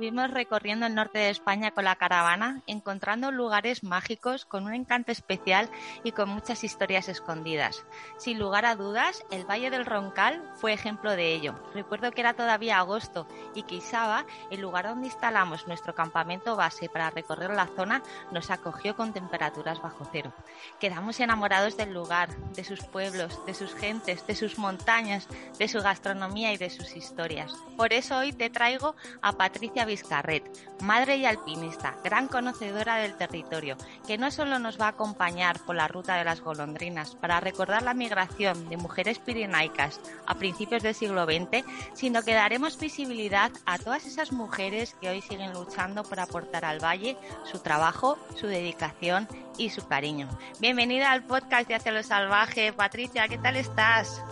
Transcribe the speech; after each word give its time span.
estuvimos 0.00 0.30
recorriendo 0.30 0.86
el 0.86 0.94
norte 0.94 1.18
de 1.18 1.28
España 1.28 1.72
con 1.72 1.84
la 1.84 1.94
caravana, 1.94 2.62
encontrando 2.66 3.30
lugares 3.30 3.84
mágicos 3.84 4.46
con 4.46 4.64
un 4.64 4.72
encanto 4.72 5.12
especial 5.12 5.68
y 6.04 6.12
con 6.12 6.30
muchas 6.30 6.64
historias 6.64 7.10
escondidas. 7.10 7.84
Sin 8.16 8.38
lugar 8.38 8.64
a 8.64 8.76
dudas, 8.76 9.22
el 9.30 9.44
Valle 9.44 9.68
del 9.68 9.84
Roncal 9.84 10.42
fue 10.54 10.72
ejemplo 10.72 11.14
de 11.14 11.34
ello. 11.34 11.54
Recuerdo 11.74 12.12
que 12.12 12.22
era 12.22 12.32
todavía 12.32 12.78
agosto 12.78 13.28
y 13.54 13.64
que 13.64 13.74
Isaba, 13.74 14.24
el 14.50 14.62
lugar 14.62 14.86
donde 14.86 15.08
instalamos 15.08 15.66
nuestro 15.66 15.94
campamento 15.94 16.56
base 16.56 16.88
para 16.88 17.10
recorrer 17.10 17.50
la 17.50 17.66
zona, 17.66 18.02
nos 18.32 18.50
acogió 18.50 18.96
con 18.96 19.12
temperaturas 19.12 19.82
bajo 19.82 20.08
cero. 20.10 20.32
Quedamos 20.78 21.20
enamorados 21.20 21.76
del 21.76 21.92
lugar, 21.92 22.34
de 22.54 22.64
sus 22.64 22.80
pueblos, 22.84 23.38
de 23.44 23.52
sus 23.52 23.74
gentes, 23.74 24.26
de 24.26 24.34
sus 24.34 24.56
montañas, 24.56 25.28
de 25.58 25.68
su 25.68 25.82
gastronomía 25.82 26.54
y 26.54 26.56
de 26.56 26.70
sus 26.70 26.96
historias. 26.96 27.52
Por 27.76 27.92
eso 27.92 28.16
hoy 28.16 28.32
te 28.32 28.48
traigo 28.48 28.94
a 29.20 29.32
Patricia 29.32 29.84
Vizcarret, 29.90 30.44
madre 30.82 31.16
y 31.16 31.26
alpinista, 31.26 31.96
gran 32.04 32.28
conocedora 32.28 32.94
del 32.96 33.16
territorio, 33.16 33.76
que 34.06 34.18
no 34.18 34.30
solo 34.30 34.60
nos 34.60 34.80
va 34.80 34.84
a 34.86 34.90
acompañar 34.90 35.58
por 35.66 35.74
la 35.74 35.88
ruta 35.88 36.14
de 36.14 36.24
las 36.24 36.40
golondrinas 36.40 37.16
para 37.16 37.40
recordar 37.40 37.82
la 37.82 37.92
migración 37.92 38.68
de 38.68 38.76
mujeres 38.76 39.18
pirenaicas 39.18 40.00
a 40.26 40.36
principios 40.36 40.84
del 40.84 40.94
siglo 40.94 41.24
XX, 41.24 41.64
sino 41.92 42.22
que 42.22 42.34
daremos 42.34 42.78
visibilidad 42.78 43.50
a 43.66 43.78
todas 43.78 44.06
esas 44.06 44.30
mujeres 44.30 44.94
que 45.00 45.08
hoy 45.08 45.22
siguen 45.22 45.52
luchando 45.54 46.04
por 46.04 46.20
aportar 46.20 46.64
al 46.64 46.78
valle 46.78 47.16
su 47.42 47.58
trabajo, 47.58 48.16
su 48.36 48.46
dedicación 48.46 49.26
y 49.58 49.70
su 49.70 49.88
cariño. 49.88 50.28
Bienvenida 50.60 51.10
al 51.10 51.24
podcast 51.24 51.66
de 51.66 51.74
Hacia 51.74 51.90
lo 51.90 52.04
Salvaje. 52.04 52.72
Patricia, 52.72 53.26
¿qué 53.26 53.38
tal 53.38 53.56
estás? 53.56 54.22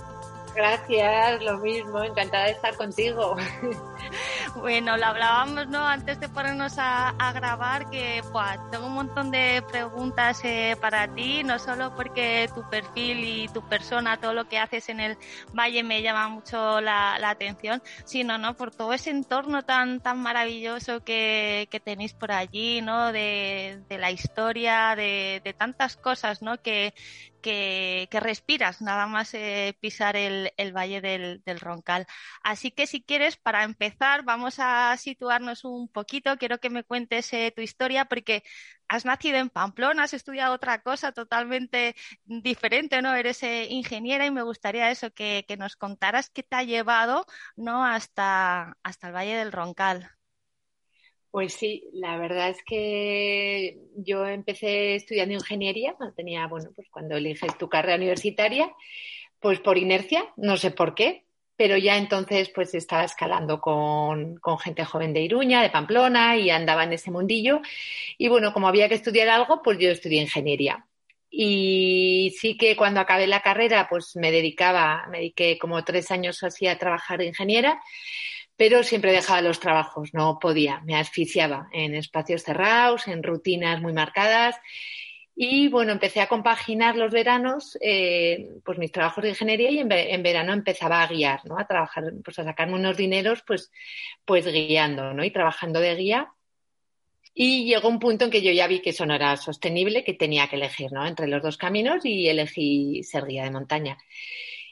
Gracias, 0.55 1.43
lo 1.43 1.59
mismo, 1.59 2.03
encantada 2.03 2.47
de 2.47 2.51
estar 2.53 2.77
contigo. 2.77 3.37
Bueno, 4.57 4.97
lo 4.97 5.07
hablábamos, 5.07 5.69
¿no? 5.69 5.87
Antes 5.87 6.21
de 6.21 6.29
ponernos 6.29 6.75
a, 6.79 7.15
grabar, 7.33 7.91
que 7.91 8.23
tengo 8.71 8.87
un 8.87 8.95
montón 8.95 9.31
de 9.31 9.63
preguntas 9.71 10.41
eh, 10.45 10.77
para 10.81 11.07
ti, 11.15 11.45
no 11.45 11.59
solo 11.59 11.95
porque 11.95 12.49
tu 12.55 12.69
perfil 12.69 13.25
y 13.25 13.49
tu 13.49 13.67
persona, 13.69 14.19
todo 14.19 14.33
lo 14.33 14.49
que 14.49 14.59
haces 14.59 14.89
en 14.89 15.01
el 15.01 15.17
valle 15.53 15.83
me 15.83 16.03
llama 16.03 16.29
mucho 16.29 16.81
la, 16.81 17.17
atención, 17.29 17.83
sino, 18.05 18.39
¿no? 18.39 18.55
Por 18.55 18.75
todo 18.75 18.93
ese 18.93 19.11
entorno 19.11 19.63
tan, 19.63 20.01
tan 20.01 20.19
maravilloso 20.19 21.05
que, 21.05 21.69
tenéis 21.85 22.15
por 22.15 22.33
allí, 22.33 22.81
¿no? 22.81 23.13
De, 23.13 23.81
la 23.91 24.11
historia, 24.11 24.95
de, 24.97 25.55
tantas 25.57 25.97
cosas, 25.97 26.43
¿no? 26.43 26.61
Que, 26.61 26.95
que, 27.43 28.21
respiras 28.21 28.81
nada 28.83 29.07
más 29.07 29.35
eh, 29.35 29.77
pisar 29.81 30.17
el, 30.17 30.53
Valle 30.73 31.01
del, 31.01 31.61
Roncal. 31.61 32.07
Así 32.43 32.71
que 32.71 32.87
si 32.87 33.01
quieres, 33.01 33.37
para 33.37 33.65
empezar, 33.65 33.98
vamos 34.25 34.57
a 34.59 34.97
situarnos 34.97 35.65
un 35.65 35.89
poquito. 35.89 36.37
Quiero 36.37 36.59
que 36.59 36.71
me 36.71 36.85
cuentes 36.85 37.33
eh, 37.33 37.53
tu 37.55 37.63
historia 37.63 38.07
porque 38.07 38.43
has 38.89 39.05
nacido 39.05 39.39
en 39.39 39.51
Pamplona, 39.51 40.05
has 40.05 40.15
estudiado 40.15 40.55
otra 40.55 40.83
cosa 40.83 41.13
totalmente 41.13 41.95
diferente, 42.25 43.03
¿no? 43.03 43.15
Eres 43.15 43.43
eh, 43.43 43.67
ingeniera 43.71 44.27
y 44.27 44.31
me 44.31 44.43
gustaría 44.43 44.91
eso, 44.91 45.11
que, 45.13 45.45
que, 45.47 45.57
nos 45.57 45.77
contaras 45.77 46.31
qué 46.31 46.43
te 46.43 46.57
ha 46.57 46.63
llevado, 46.63 47.27
¿no? 47.57 47.85
Hasta, 47.85 48.77
hasta 48.83 49.09
el 49.09 49.15
Valle 49.15 49.37
del 49.37 49.53
Roncal. 49.53 50.11
Pues 51.31 51.53
sí, 51.53 51.85
la 51.93 52.17
verdad 52.17 52.49
es 52.49 52.63
que 52.65 53.79
yo 53.97 54.27
empecé 54.27 54.95
estudiando 54.95 55.35
ingeniería, 55.35 55.95
tenía, 56.17 56.47
bueno, 56.47 56.71
pues 56.75 56.89
cuando 56.91 57.17
eliges 57.17 57.57
tu 57.59 57.69
carrera 57.69 57.97
universitaria, 57.97 58.73
pues 59.39 59.61
por 59.61 59.77
inercia, 59.77 60.25
no 60.37 60.57
sé 60.57 60.71
por 60.71 60.95
qué, 60.95 61.28
pero 61.59 61.77
ya 61.77 61.99
entonces 61.99 62.51
pues 62.55 62.73
estaba 62.75 63.05
escalando 63.05 63.61
con, 63.61 64.37
con, 64.37 64.59
gente 64.59 64.85
joven 64.85 65.13
de 65.13 65.23
Iruña, 65.23 65.61
de 65.61 65.71
Pamplona, 65.71 66.37
y 66.37 66.51
andaba 66.51 66.85
en 66.85 66.93
ese 66.93 67.11
mundillo. 67.11 67.61
Y 68.17 68.29
bueno, 68.29 68.53
como 68.53 68.69
había 68.69 68.89
que 68.89 68.95
estudiar 68.95 69.29
algo, 69.29 69.61
pues 69.63 69.79
yo 69.79 69.91
estudié 69.91 70.23
ingeniería. 70.23 70.87
Y 71.31 72.35
sí 72.39 72.57
que 72.57 72.77
cuando 72.77 73.01
acabé 73.01 73.27
la 73.27 73.43
carrera, 73.43 73.89
pues 73.91 74.17
me 74.17 74.31
dedicaba, 74.31 75.07
me 75.11 75.19
dediqué 75.19 75.59
como 75.59 75.85
tres 75.85 76.11
años 76.13 76.43
así 76.45 76.69
a 76.69 76.79
trabajar 76.79 77.19
de 77.19 77.27
ingeniera 77.27 77.81
pero 78.59 78.83
siempre 78.83 79.13
dejaba 79.13 79.41
los 79.41 79.61
trabajos, 79.61 80.13
no 80.15 80.41
podía, 80.41 80.81
me 80.81 80.97
asfixiaba 80.97 81.69
en 81.73 81.95
espacios 81.95 82.43
cerrados, 82.43 83.07
en 83.07 83.23
rutinas 83.23 83.81
muy 83.81 83.93
marcadas. 83.93 84.57
Y 85.41 85.69
bueno, 85.69 85.93
empecé 85.93 86.21
a 86.21 86.27
compaginar 86.27 86.97
los 86.97 87.13
veranos, 87.13 87.79
eh, 87.81 88.57
pues 88.65 88.77
mis 88.77 88.91
trabajos 88.91 89.23
de 89.23 89.31
ingeniería 89.31 89.71
y 89.71 89.79
en, 89.79 89.89
verano 89.89 90.53
empezaba 90.53 91.01
a 91.01 91.07
guiar, 91.07 91.47
¿no? 91.47 91.57
A 91.57 91.65
trabajar, 91.65 92.13
pues 92.25 92.41
a 92.41 92.45
sacarme 92.45 92.75
unos 92.75 92.97
dineros, 92.97 93.45
pues, 93.47 93.71
pues 94.25 94.45
guiando, 94.47 95.15
¿no? 95.15 95.23
Y 95.23 95.31
trabajando 95.31 95.79
de 95.79 95.95
guía. 95.95 96.33
Y 97.35 97.67
llegó 97.67 97.89
un 97.89 98.01
punto 98.01 98.25
en 98.25 98.33
que 98.33 98.43
yo 98.43 98.51
ya 98.51 98.67
vi 98.67 98.81
que 98.81 98.91
eso 98.91 99.07
no 99.07 99.15
era 99.15 99.37
sostenible, 99.37 100.03
que 100.03 100.15
tenía 100.15 100.49
que 100.49 100.57
elegir, 100.57 100.91
¿no? 100.91 101.07
Entre 101.07 101.29
los 101.29 101.41
dos 101.41 101.57
caminos 101.57 102.05
y 102.05 102.29
elegí 102.29 103.05
ser 103.05 103.25
guía 103.25 103.45
de 103.45 103.53
montaña. 103.53 103.97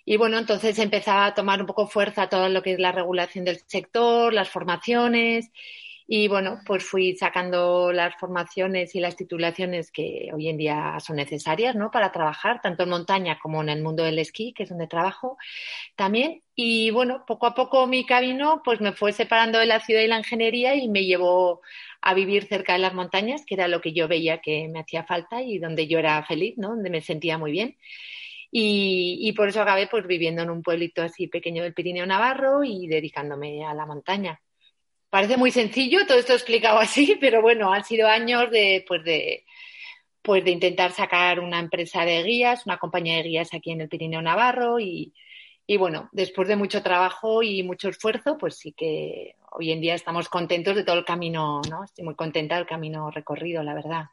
Y 0.05 0.17
bueno, 0.17 0.37
entonces 0.37 0.77
empezaba 0.81 1.27
a 1.27 1.35
tomar 1.35 1.61
un 1.61 1.69
poco 1.69 1.87
fuerza 1.87 2.29
todo 2.29 2.49
lo 2.49 2.61
que 2.63 2.73
es 2.73 2.81
la 2.81 2.91
regulación 2.91 3.45
del 3.45 3.61
sector, 3.69 4.35
las 4.35 4.49
formaciones. 4.49 5.53
Y 6.09 6.29
bueno, 6.29 6.61
pues 6.65 6.85
fui 6.85 7.17
sacando 7.17 7.91
las 7.93 8.15
formaciones 8.17 8.95
y 8.95 9.01
las 9.01 9.17
titulaciones 9.17 9.91
que 9.91 10.31
hoy 10.33 10.49
en 10.49 10.57
día 10.57 10.99
son 11.01 11.17
necesarias, 11.17 11.75
¿no? 11.75 11.91
Para 11.91 12.13
trabajar, 12.13 12.61
tanto 12.63 12.85
en 12.85 12.91
montaña 12.91 13.39
como 13.43 13.61
en 13.61 13.69
el 13.71 13.83
mundo 13.83 14.05
del 14.05 14.21
esquí, 14.21 14.53
que 14.53 14.63
es 14.63 14.69
donde 14.69 14.87
trabajo 14.87 15.37
también. 15.97 16.43
Y 16.55 16.91
bueno, 16.91 17.25
poco 17.27 17.47
a 17.47 17.55
poco 17.55 17.87
mi 17.89 18.07
camino, 18.07 18.63
pues 18.65 18.81
me 18.81 18.93
fue 18.93 19.13
separando 19.13 19.59
de 19.59 19.67
la 19.67 19.81
ciudad 19.81 20.03
y 20.03 20.07
la 20.07 20.19
ingeniería 20.19 20.77
y 20.77 20.89
me 20.89 21.05
llevó 21.05 21.61
a 22.01 22.15
vivir 22.15 22.47
cerca 22.47 22.75
de 22.75 22.79
las 22.81 22.95
montañas, 22.95 23.45
que 23.45 23.55
era 23.55 23.67
lo 23.69 23.81
que 23.81 23.93
yo 23.93 24.07
veía 24.09 24.41
que 24.41 24.69
me 24.69 24.81
hacía 24.81 25.05
falta 25.05 25.43
y 25.43 25.59
donde 25.59 25.89
yo 25.89 25.99
era 25.99 26.23
feliz, 26.25 26.57
¿no? 26.57 26.69
Donde 26.71 26.91
me 26.91 27.01
sentía 27.01 27.37
muy 27.39 27.51
bien. 27.51 27.77
Y, 28.51 29.33
por 29.37 29.49
eso 29.49 29.61
acabé 29.61 29.87
pues 29.89 30.07
viviendo 30.07 30.43
en 30.43 30.51
un 30.51 30.63
pueblito 30.63 31.03
así 31.03 31.27
pequeño 31.27 31.63
del 31.63 31.75
Pirineo 31.75 32.07
Navarro 32.07 32.65
y 32.65 32.87
dedicándome 32.87 33.65
a 33.65 33.75
la 33.75 33.87
montaña. 33.87 34.41
Parece 35.17 35.39
muy 35.39 35.51
sencillo 35.51 36.07
todo 36.07 36.19
esto 36.19 36.35
explicado 36.35 36.79
así, 36.79 37.17
pero 37.23 37.41
bueno, 37.41 37.73
han 37.73 37.85
sido 37.85 38.07
años 38.07 38.51
de, 38.51 38.85
pues 38.87 39.03
de, 39.03 39.47
pues 40.21 40.45
de 40.45 40.51
intentar 40.51 40.93
sacar 40.93 41.41
una 41.41 41.59
empresa 41.59 42.05
de 42.05 42.23
guías, 42.23 42.67
una 42.67 42.77
compañía 42.77 43.17
de 43.17 43.23
guías 43.23 43.55
aquí 43.55 43.71
en 43.71 43.81
el 43.81 43.89
Pirineo 43.89 44.21
Navarro 44.21 44.79
y, 44.79 45.15
y 45.67 45.79
bueno, 45.79 46.11
después 46.13 46.49
de 46.49 46.57
mucho 46.57 46.83
trabajo 46.83 47.43
y 47.43 47.63
mucho 47.63 47.89
esfuerzo, 47.89 48.37
pues 48.37 48.59
sí 48.59 48.75
que 48.75 49.37
hoy 49.53 49.73
en 49.73 49.81
día 49.81 49.95
estamos 49.95 50.29
contentos 50.29 50.77
de 50.77 50.85
todo 50.85 50.99
el 50.99 51.07
camino, 51.07 51.63
¿no? 51.71 51.83
Estoy 51.83 52.05
muy 52.05 52.15
contenta 52.15 52.57
del 52.57 52.67
camino 52.67 53.11
recorrido, 53.11 53.63
la 53.63 53.73
verdad. 53.73 54.11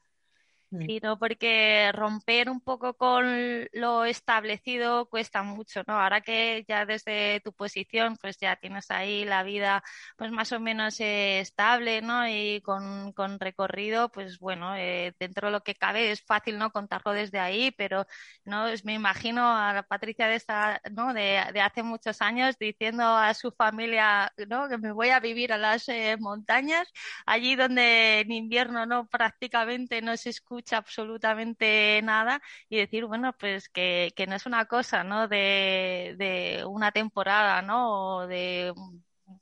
Mm. 0.74 0.86
sino 0.88 1.20
porque 1.20 1.92
romper 1.94 2.50
un 2.50 2.60
poco 2.60 2.96
con 2.96 3.68
lo 3.74 4.06
establecido 4.06 5.08
cuesta 5.08 5.44
mucho, 5.44 5.84
¿no? 5.86 5.94
Ahora 6.00 6.22
que 6.22 6.66
ya 6.68 6.86
desde 6.88 7.42
tu 7.42 7.54
posición, 7.54 8.18
pues 8.20 8.38
ya 8.40 8.56
tienes 8.56 8.90
ahí 8.90 9.24
la 9.24 9.44
vida, 9.44 9.84
pues 10.18 10.31
más 10.31 10.52
o 10.52 10.60
menos 10.60 11.00
eh, 11.00 11.40
estable, 11.42 12.02
¿no? 12.02 12.28
Y 12.28 12.62
con, 12.62 13.12
con 13.14 13.40
recorrido, 13.40 14.10
pues 14.10 14.40
bueno, 14.40 14.75
eh, 14.75 15.14
dentro 15.20 15.50
de 15.50 15.52
lo 15.52 15.62
que 15.62 15.75
cabe 15.75 16.10
es 16.12 16.24
fácil, 16.25 16.58
¿no? 16.58 16.72
Contarlo 16.72 17.12
desde 17.14 17.40
ahí, 17.40 17.69
pero, 17.72 18.08
¿no? 18.44 18.66
me 18.84 18.96
imagino 18.96 19.56
a 19.56 19.74
la 19.74 19.84
Patricia 19.84 20.28
de 20.28 20.36
esta, 20.36 20.81
¿no? 20.92 21.14
De, 21.14 21.40
de, 21.54 21.62
hace 21.62 21.84
muchos 21.84 22.22
años 22.22 22.58
diciendo 22.58 23.04
a 23.04 23.34
su 23.36 23.52
familia, 23.52 24.34
¿no? 24.48 24.68
Que 24.69 24.78
me 24.80 24.92
voy 24.92 25.10
a 25.10 25.19
vivir 25.19 25.54
a 25.54 25.58
las 25.60 25.88
eh, 25.90 26.18
montañas, 26.19 26.92
allí 27.28 27.56
donde 27.56 28.22
en 28.22 28.31
invierno, 28.31 28.86
¿no? 28.88 29.06
Prácticamente 29.08 30.02
no 30.02 30.18
se 30.18 30.30
escucha 30.31 30.62
absolutamente 30.71 32.01
nada 32.04 32.42
y 32.69 32.77
decir, 32.77 33.06
bueno, 33.06 33.33
pues 33.38 33.69
que, 33.69 34.13
que 34.15 34.27
no 34.27 34.36
es 34.36 34.45
una 34.45 34.65
cosa, 34.65 35.04
¿no? 35.04 35.27
De, 35.27 36.15
de 36.18 36.63
una 36.65 36.92
temporada, 36.92 37.62
¿no? 37.62 38.18
O 38.19 38.27
de 38.27 38.74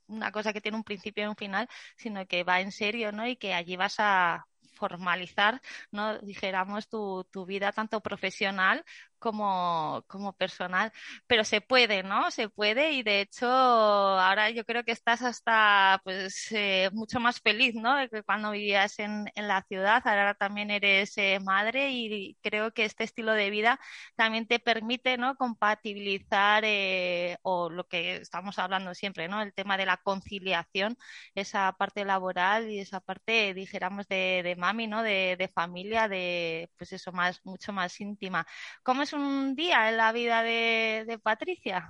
una 0.07 0.31
cosa 0.31 0.53
que 0.53 0.62
tiene 0.62 0.77
un 0.77 0.83
principio 0.83 1.23
y 1.23 1.27
un 1.27 1.35
final, 1.35 1.68
sino 1.97 2.25
que 2.27 2.44
va 2.44 2.62
en 2.62 2.71
serio, 2.71 3.12
¿no? 3.12 3.27
Y 3.27 3.35
que 3.38 3.53
allí 3.53 3.75
vas 3.77 3.95
a 4.00 4.45
formalizar, 4.73 5.62
¿no? 5.91 6.18
dijéramos, 6.19 6.89
tu, 6.89 7.24
tu 7.31 7.45
vida 7.45 7.71
tanto 7.71 8.01
profesional 8.01 8.83
como, 9.21 10.03
como 10.07 10.33
personal, 10.33 10.91
pero 11.27 11.45
se 11.45 11.62
puede, 11.62 12.03
¿no? 12.03 12.31
Se 12.31 12.50
puede 12.50 12.91
y 12.94 13.03
de 13.03 13.21
hecho 13.21 13.47
ahora 13.47 14.50
yo 14.50 14.65
creo 14.65 14.83
que 14.83 14.91
estás 14.91 15.21
hasta 15.21 16.01
pues 16.03 16.51
eh, 16.51 16.89
mucho 16.94 17.19
más 17.19 17.39
feliz, 17.39 17.75
¿no? 17.75 17.95
Que 18.09 18.23
cuando 18.23 18.51
vivías 18.51 19.00
en, 19.00 19.31
en, 19.35 19.47
la 19.47 19.62
ciudad, 19.63 20.01
ahora 20.06 20.33
también 20.33 20.71
eres 20.71 21.18
eh, 21.18 21.39
madre 21.39 21.91
y 21.91 22.38
creo 22.41 22.73
que 22.73 22.85
este 22.85 23.03
estilo 23.03 23.33
de 23.33 23.50
vida 23.50 23.79
también 24.15 24.47
te 24.47 24.59
permite, 24.59 25.18
¿no? 25.18 25.35
Compatibilizar 25.35 26.63
eh, 26.65 27.38
o 27.44 27.69
lo 27.69 27.88
que 27.88 28.17
estamos 28.17 28.57
hablando 28.59 28.94
siempre, 28.95 29.27
¿no? 29.27 29.41
El 29.41 29.53
tema 29.53 29.77
de 29.77 29.85
la 29.85 29.97
conciliación, 29.97 30.97
esa 31.35 31.71
parte 31.74 32.06
laboral 32.06 32.69
y 32.71 32.79
esa 32.79 33.00
parte, 33.01 33.53
dijéramos, 33.53 34.07
de, 34.07 34.41
de 34.44 34.56
mami, 34.56 34.88
¿no? 34.88 35.03
De, 35.03 35.35
de 35.38 35.47
familia, 35.47 36.07
de 36.07 36.69
pues 36.77 36.91
eso 36.94 37.12
más, 37.12 37.41
mucho 37.45 37.71
más 37.74 38.00
íntima. 38.01 38.47
¿Cómo 38.83 39.03
es 39.03 39.11
un 39.13 39.56
día 39.56 39.90
en 39.90 39.98
la 39.98 40.12
vida 40.12 40.44
de, 40.44 41.19
Patricia? 41.22 41.88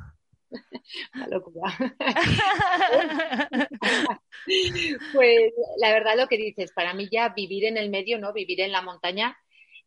Una 1.16 1.28
locura. 1.28 1.74
pues 5.14 5.54
la 5.78 5.92
verdad 5.92 6.18
lo 6.18 6.28
que 6.28 6.38
dices, 6.38 6.72
para 6.74 6.94
mí 6.94 7.08
ya 7.12 7.30
vivir 7.30 7.66
en 7.66 7.78
el 7.78 7.90
medio, 7.90 8.20
¿no? 8.20 8.34
Vivir 8.34 8.62
en 8.62 8.72
la 8.72 8.82
montaña 8.82 9.38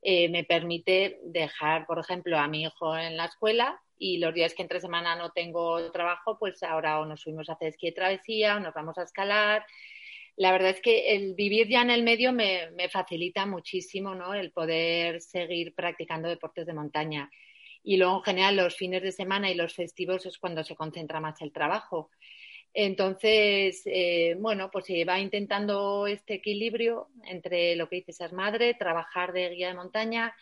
eh, 0.02 0.28
me 0.28 0.44
permite 0.44 1.18
dejar, 1.24 1.86
por 1.86 1.98
ejemplo, 1.98 2.38
a 2.38 2.48
mi 2.48 2.62
hijo 2.62 2.96
en 2.96 3.16
la 3.16 3.26
escuela 3.26 3.80
y 3.98 4.18
los 4.18 4.34
días 4.34 4.54
que 4.54 4.62
entre 4.62 4.80
semana 4.80 5.16
no 5.16 5.30
tengo 5.30 5.90
trabajo, 5.92 6.38
pues 6.38 6.62
ahora 6.62 7.00
o 7.00 7.06
nos 7.06 7.22
subimos 7.22 7.48
a 7.48 7.54
hacer 7.54 7.68
esquí 7.68 7.86
de 7.86 7.92
travesía 7.92 8.56
o 8.56 8.60
nos 8.60 8.74
vamos 8.74 8.98
a 8.98 9.02
escalar. 9.02 9.64
La 10.36 10.50
verdad 10.52 10.70
es 10.70 10.80
que 10.80 11.14
el 11.14 11.34
vivir 11.34 11.68
ya 11.68 11.82
en 11.82 11.90
el 11.90 12.02
medio 12.02 12.32
me, 12.32 12.70
facilita 12.90 13.46
muchísimo, 13.46 14.14
¿no? 14.14 14.34
El 14.34 14.50
poder 14.50 15.20
seguir 15.20 15.74
practicando 15.74 16.28
deportes 16.28 16.66
de 16.66 16.74
montaña 16.74 17.30
y 17.84 17.98
luego 17.98 18.18
en 18.18 18.24
general 18.24 18.56
los 18.56 18.76
fines 18.76 19.02
de 19.02 19.12
semana 19.12 19.50
y 19.50 19.54
los 19.54 19.74
festivos 19.74 20.26
es 20.26 20.38
cuando 20.38 20.64
se 20.64 20.74
concentra 20.74 21.20
más 21.20 21.40
el 21.42 21.52
trabajo. 21.52 22.10
Entonces, 22.72 23.82
eh, 23.86 24.36
bueno, 24.40 24.70
pues 24.72 24.86
se 24.86 25.04
va 25.04 25.20
intentando 25.20 26.06
este 26.08 26.34
equilibrio 26.34 27.08
entre 27.24 27.76
lo 27.76 27.88
que 27.88 27.96
dice 27.96 28.12
ser 28.12 28.32
madre, 28.32 28.74
trabajar 28.74 29.32
de 29.32 29.50
guía 29.50 29.68
de 29.68 29.74
montaña 29.74 30.34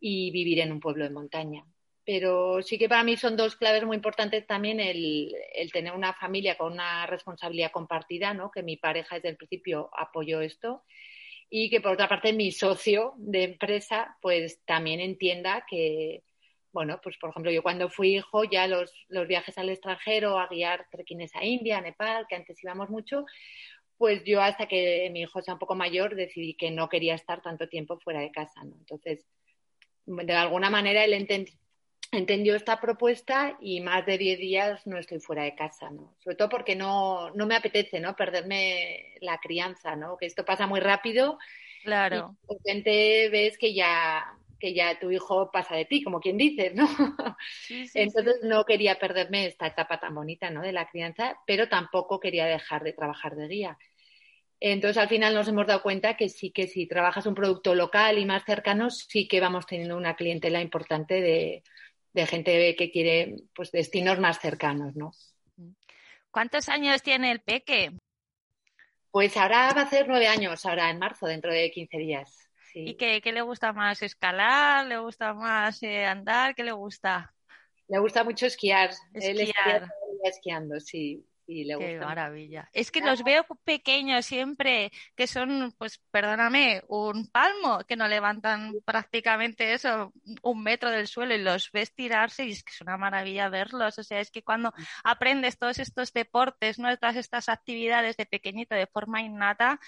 y 0.00 0.30
vivir 0.30 0.60
en 0.60 0.72
un 0.72 0.80
pueblo 0.80 1.04
de 1.04 1.10
montaña. 1.10 1.64
Pero 2.08 2.62
sí 2.62 2.78
que 2.78 2.88
para 2.88 3.04
mí 3.04 3.18
son 3.18 3.36
dos 3.36 3.54
claves 3.54 3.84
muy 3.84 3.96
importantes 3.96 4.46
también 4.46 4.80
el, 4.80 5.30
el 5.52 5.70
tener 5.70 5.92
una 5.92 6.14
familia 6.14 6.56
con 6.56 6.72
una 6.72 7.04
responsabilidad 7.06 7.70
compartida, 7.70 8.32
¿no? 8.32 8.50
que 8.50 8.62
mi 8.62 8.78
pareja 8.78 9.16
desde 9.16 9.28
el 9.28 9.36
principio 9.36 9.90
apoyó 9.92 10.40
esto 10.40 10.84
y 11.50 11.68
que 11.68 11.82
por 11.82 11.92
otra 11.92 12.08
parte 12.08 12.32
mi 12.32 12.50
socio 12.50 13.12
de 13.18 13.44
empresa 13.44 14.16
pues 14.22 14.64
también 14.64 15.00
entienda 15.00 15.66
que, 15.68 16.22
bueno, 16.72 16.98
pues 17.02 17.18
por 17.18 17.28
ejemplo, 17.28 17.50
yo 17.50 17.62
cuando 17.62 17.90
fui 17.90 18.16
hijo, 18.16 18.42
ya 18.44 18.66
los, 18.66 18.90
los 19.08 19.28
viajes 19.28 19.58
al 19.58 19.68
extranjero, 19.68 20.38
a 20.38 20.48
guiar 20.48 20.86
trequines 20.90 21.36
a 21.36 21.44
India, 21.44 21.76
a 21.76 21.82
Nepal, 21.82 22.24
que 22.26 22.36
antes 22.36 22.64
íbamos 22.64 22.88
mucho, 22.88 23.26
pues 23.98 24.24
yo 24.24 24.40
hasta 24.40 24.66
que 24.66 25.10
mi 25.12 25.20
hijo 25.20 25.42
sea 25.42 25.52
un 25.52 25.60
poco 25.60 25.74
mayor 25.74 26.14
decidí 26.14 26.54
que 26.54 26.70
no 26.70 26.88
quería 26.88 27.14
estar 27.16 27.42
tanto 27.42 27.68
tiempo 27.68 27.98
fuera 28.00 28.20
de 28.20 28.32
casa, 28.32 28.64
¿no? 28.64 28.76
Entonces, 28.78 29.26
de 30.06 30.32
alguna 30.32 30.70
manera 30.70 31.04
él 31.04 31.12
entendió 31.12 31.52
esta 32.10 32.80
propuesta 32.80 33.56
y 33.60 33.80
más 33.80 34.06
de 34.06 34.18
10 34.18 34.38
días 34.38 34.86
no 34.86 34.98
estoy 34.98 35.20
fuera 35.20 35.44
de 35.44 35.54
casa, 35.54 35.90
¿no? 35.90 36.14
Sobre 36.18 36.36
todo 36.36 36.48
porque 36.48 36.74
no, 36.74 37.30
no 37.30 37.46
me 37.46 37.56
apetece, 37.56 38.00
¿no? 38.00 38.16
Perderme 38.16 39.14
la 39.20 39.38
crianza, 39.38 39.96
¿no? 39.96 40.16
Que 40.16 40.26
esto 40.26 40.44
pasa 40.44 40.66
muy 40.66 40.80
rápido. 40.80 41.38
Claro. 41.82 42.36
Y 42.44 42.46
de 42.46 42.54
repente 42.54 43.28
ves 43.30 43.58
que 43.58 43.74
ya 43.74 44.24
que 44.58 44.74
ya 44.74 44.98
tu 44.98 45.12
hijo 45.12 45.52
pasa 45.52 45.76
de 45.76 45.84
ti, 45.84 46.02
como 46.02 46.18
quien 46.18 46.36
dice, 46.36 46.72
¿no? 46.74 46.88
Entonces 47.94 48.40
no 48.42 48.64
quería 48.64 48.98
perderme 48.98 49.46
esta 49.46 49.68
etapa 49.68 50.00
tan 50.00 50.14
bonita, 50.14 50.50
¿no? 50.50 50.62
De 50.62 50.72
la 50.72 50.88
crianza, 50.88 51.38
pero 51.46 51.68
tampoco 51.68 52.18
quería 52.18 52.46
dejar 52.46 52.82
de 52.82 52.92
trabajar 52.92 53.36
de 53.36 53.46
guía. 53.46 53.78
Entonces 54.60 54.96
al 54.96 55.08
final 55.08 55.34
nos 55.34 55.46
hemos 55.46 55.68
dado 55.68 55.82
cuenta 55.82 56.16
que 56.16 56.28
sí 56.28 56.50
que 56.50 56.66
si 56.66 56.88
trabajas 56.88 57.26
un 57.26 57.36
producto 57.36 57.76
local 57.76 58.18
y 58.18 58.26
más 58.26 58.44
cercano, 58.44 58.90
sí 58.90 59.28
que 59.28 59.40
vamos 59.40 59.66
teniendo 59.66 59.96
una 59.96 60.16
clientela 60.16 60.60
importante 60.60 61.20
de, 61.20 61.62
de 62.12 62.26
gente 62.26 62.76
que 62.76 62.90
quiere 62.90 63.36
pues 63.54 63.70
destinos 63.70 64.18
más 64.18 64.40
cercanos, 64.40 64.96
¿no? 64.96 65.12
¿Cuántos 66.30 66.68
años 66.68 67.02
tiene 67.02 67.30
el 67.30 67.40
peque? 67.40 67.92
Pues 69.10 69.36
ahora 69.36 69.72
va 69.74 69.82
a 69.82 69.90
ser 69.90 70.06
nueve 70.08 70.28
años, 70.28 70.64
ahora 70.66 70.90
en 70.90 70.98
marzo, 70.98 71.26
dentro 71.26 71.52
de 71.52 71.70
15 71.70 71.98
días. 71.98 72.48
¿Y 72.74 72.94
qué, 72.94 73.20
le 73.32 73.42
gusta 73.42 73.72
más? 73.72 74.02
¿Escalar? 74.02 74.86
¿Le 74.86 74.98
gusta 74.98 75.34
más 75.34 75.82
eh, 75.82 76.04
andar? 76.04 76.54
¿Qué 76.54 76.62
le 76.62 76.72
gusta? 76.72 77.34
Le 77.88 77.98
gusta 77.98 78.22
mucho 78.22 78.46
esquiar. 78.46 78.90
Esquiar. 79.14 79.88
esquiando, 80.22 80.78
sí. 80.78 81.26
Le 81.48 81.78
Qué 81.78 81.98
maravilla. 81.98 82.68
Es 82.72 82.90
que 82.90 83.00
los 83.00 83.24
veo 83.24 83.44
pequeños 83.64 84.26
siempre, 84.26 84.92
que 85.16 85.26
son, 85.26 85.74
pues 85.78 85.98
perdóname, 86.10 86.82
un 86.88 87.26
palmo, 87.28 87.80
que 87.88 87.96
no 87.96 88.06
levantan 88.06 88.74
prácticamente 88.84 89.72
eso, 89.72 90.12
un 90.42 90.62
metro 90.62 90.90
del 90.90 91.06
suelo 91.06 91.34
y 91.34 91.42
los 91.42 91.72
ves 91.72 91.94
tirarse 91.94 92.44
y 92.44 92.50
es 92.50 92.62
que 92.62 92.72
es 92.72 92.80
una 92.82 92.98
maravilla 92.98 93.48
verlos. 93.48 93.98
O 93.98 94.02
sea, 94.02 94.20
es 94.20 94.30
que 94.30 94.42
cuando 94.42 94.72
aprendes 95.04 95.58
todos 95.58 95.78
estos 95.78 96.12
deportes, 96.12 96.78
¿no? 96.78 96.94
todas 96.98 97.16
estas 97.16 97.48
actividades 97.48 98.16
de 98.16 98.26
pequeñito 98.26 98.74
de 98.74 98.86
forma 98.86 99.22
innata, 99.22 99.80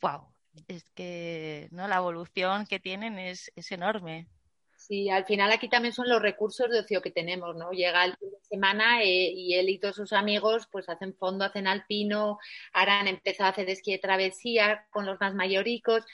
wow, 0.00 0.34
es 0.66 0.84
que 0.94 1.68
no 1.70 1.86
la 1.86 1.96
evolución 1.96 2.66
que 2.66 2.80
tienen 2.80 3.18
es, 3.18 3.52
es 3.54 3.70
enorme. 3.70 4.28
Sí, 4.76 5.08
al 5.08 5.24
final 5.24 5.50
aquí 5.52 5.68
también 5.68 5.94
son 5.94 6.08
los 6.08 6.20
recursos 6.20 6.68
de 6.70 6.80
ocio 6.80 7.00
que 7.00 7.10
tenemos, 7.10 7.56
¿no? 7.56 7.70
Llega 7.70 8.04
el 8.04 8.16
fin 8.16 8.33
semana 8.54 9.02
eh, 9.02 9.32
y 9.34 9.54
él 9.54 9.68
y 9.68 9.78
todos 9.78 9.96
sus 9.96 10.12
amigos 10.12 10.68
pues 10.70 10.88
hacen 10.88 11.14
fondo, 11.14 11.44
hacen 11.44 11.66
alpino, 11.66 12.38
ahora 12.72 13.00
han 13.00 13.08
empezado 13.08 13.48
a 13.48 13.50
hacer 13.50 13.68
esquí 13.68 13.92
de 13.92 13.98
travesía 13.98 14.86
con 14.90 15.06
los 15.06 15.20
más 15.20 15.34
mayoricos. 15.34 16.04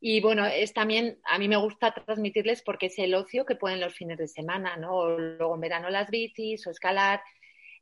Y 0.00 0.20
bueno, 0.20 0.46
es 0.46 0.72
también, 0.74 1.18
a 1.24 1.38
mí 1.38 1.48
me 1.48 1.56
gusta 1.56 1.94
transmitirles 1.94 2.62
porque 2.62 2.86
es 2.86 2.98
el 2.98 3.14
ocio 3.14 3.46
que 3.46 3.56
pueden 3.56 3.80
los 3.80 3.94
fines 3.94 4.18
de 4.18 4.28
semana, 4.28 4.76
¿no? 4.76 4.94
O 4.94 5.18
luego 5.18 5.54
en 5.54 5.60
verano 5.62 5.88
las 5.90 6.10
bicis 6.10 6.66
o 6.66 6.70
escalar. 6.70 7.22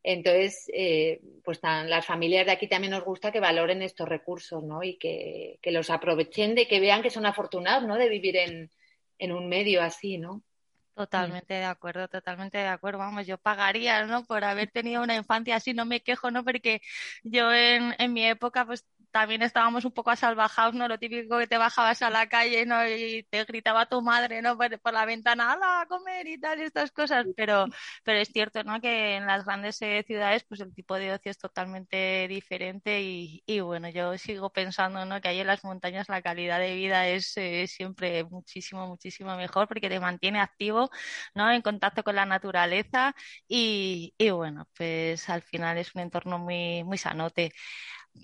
Entonces, 0.05 0.71
eh, 0.73 1.21
pues 1.45 1.61
las 1.63 2.07
familias 2.07 2.47
de 2.47 2.53
aquí 2.53 2.69
también 2.69 2.93
nos 2.93 3.05
gusta 3.05 3.33
que 3.33 3.41
valoren 3.41 3.83
estos 3.83 4.09
recursos, 4.09 4.63
¿no? 4.63 4.83
Y 4.83 4.99
que, 4.99 5.59
los 5.65 5.91
aprovechen 5.91 6.55
de 6.55 6.67
que 6.67 6.81
vean 6.81 7.03
que 7.03 7.11
son 7.11 7.27
afortunados, 7.27 7.85
¿no? 7.89 7.97
De 7.97 8.09
vivir 8.09 8.37
en, 8.37 8.71
en 9.19 9.33
un 9.33 9.49
medio 9.49 9.83
así, 9.83 10.19
¿no? 10.19 10.43
Totalmente 10.95 11.55
de 11.55 11.65
acuerdo, 11.65 12.07
totalmente 12.09 12.59
de 12.59 12.67
acuerdo. 12.69 12.99
Vamos, 12.99 13.27
yo 13.27 13.39
pagaría, 13.39 14.05
¿no? 14.05 14.27
Por 14.27 14.45
haber 14.45 14.71
tenido 14.71 15.03
una 15.03 15.17
infancia 15.17 15.57
así, 15.57 15.73
no 15.73 15.87
me 15.87 16.03
quejo, 16.03 16.31
¿no? 16.31 16.45
Porque 16.45 16.83
yo 17.23 17.51
en, 17.53 17.95
en 17.99 18.13
mi 18.13 18.27
época, 18.27 18.67
pues 18.67 18.87
también 19.13 19.43
estábamos 19.43 19.85
un 19.85 19.93
poco 19.93 20.11
asalvajados, 20.11 20.75
¿no? 20.75 20.89
Lo 20.89 20.99
típico 20.99 21.39
que 21.39 21.47
te 21.47 21.59
bajabas 21.59 22.03
a 22.03 22.11
la 22.11 22.29
calle, 22.29 22.67
¿no? 22.67 22.87
Y 22.89 23.25
te 23.31 23.45
gritaba 23.45 23.87
tu 23.87 24.03
madre, 24.03 24.43
¿no? 24.43 24.57
Por, 24.57 24.93
la 24.93 25.05
ventana, 25.05 25.53
¡hala, 25.53 25.83
a 25.83 25.87
comer! 25.87 26.27
y 26.27 26.39
tal, 26.39 26.61
estas 26.61 26.91
cosas. 26.93 27.27
Pero, 27.37 27.67
pero 28.05 28.19
es 28.19 28.29
cierto, 28.29 28.65
¿no? 28.65 28.81
Que 28.81 29.17
en 29.17 29.27
las 29.27 29.45
grandes 29.45 29.81
eh, 29.83 30.03
ciudades, 30.07 30.45
pues 30.45 30.61
el 30.61 30.75
tipo 30.75 30.95
de 30.97 31.13
ocio 31.13 31.31
es 31.31 31.39
totalmente 31.39 32.27
diferente 32.29 33.03
y, 33.03 33.43
y, 33.47 33.61
bueno, 33.61 33.89
yo 33.91 34.17
sigo 34.19 34.51
pensando, 34.51 35.05
¿no? 35.05 35.21
Que 35.21 35.29
ahí 35.29 35.41
en 35.41 35.47
las 35.47 35.63
montañas 35.65 36.09
la 36.09 36.23
calidad 36.23 36.59
de 36.59 36.75
vida 36.75 37.07
es 37.09 37.37
eh, 37.37 37.67
siempre 37.69 38.25
muchísimo, 38.25 38.87
muchísimo 38.89 39.37
mejor 39.37 39.69
porque 39.69 39.89
te 39.91 40.01
mantiene 40.01 40.41
activo, 40.41 40.91
¿no? 41.35 41.51
En 41.51 41.63
contacto 41.63 42.03
con 42.03 42.17
la 42.17 42.27
naturaleza 42.27 43.15
y, 43.47 44.15
y 44.19 44.31
bueno, 44.31 44.67
pues 44.77 45.29
al 45.29 45.43
final 45.43 45.77
es 45.79 45.95
un 45.95 46.01
entorno 46.03 46.39
muy, 46.39 46.83
muy 46.85 46.99
sanote. 46.99 47.53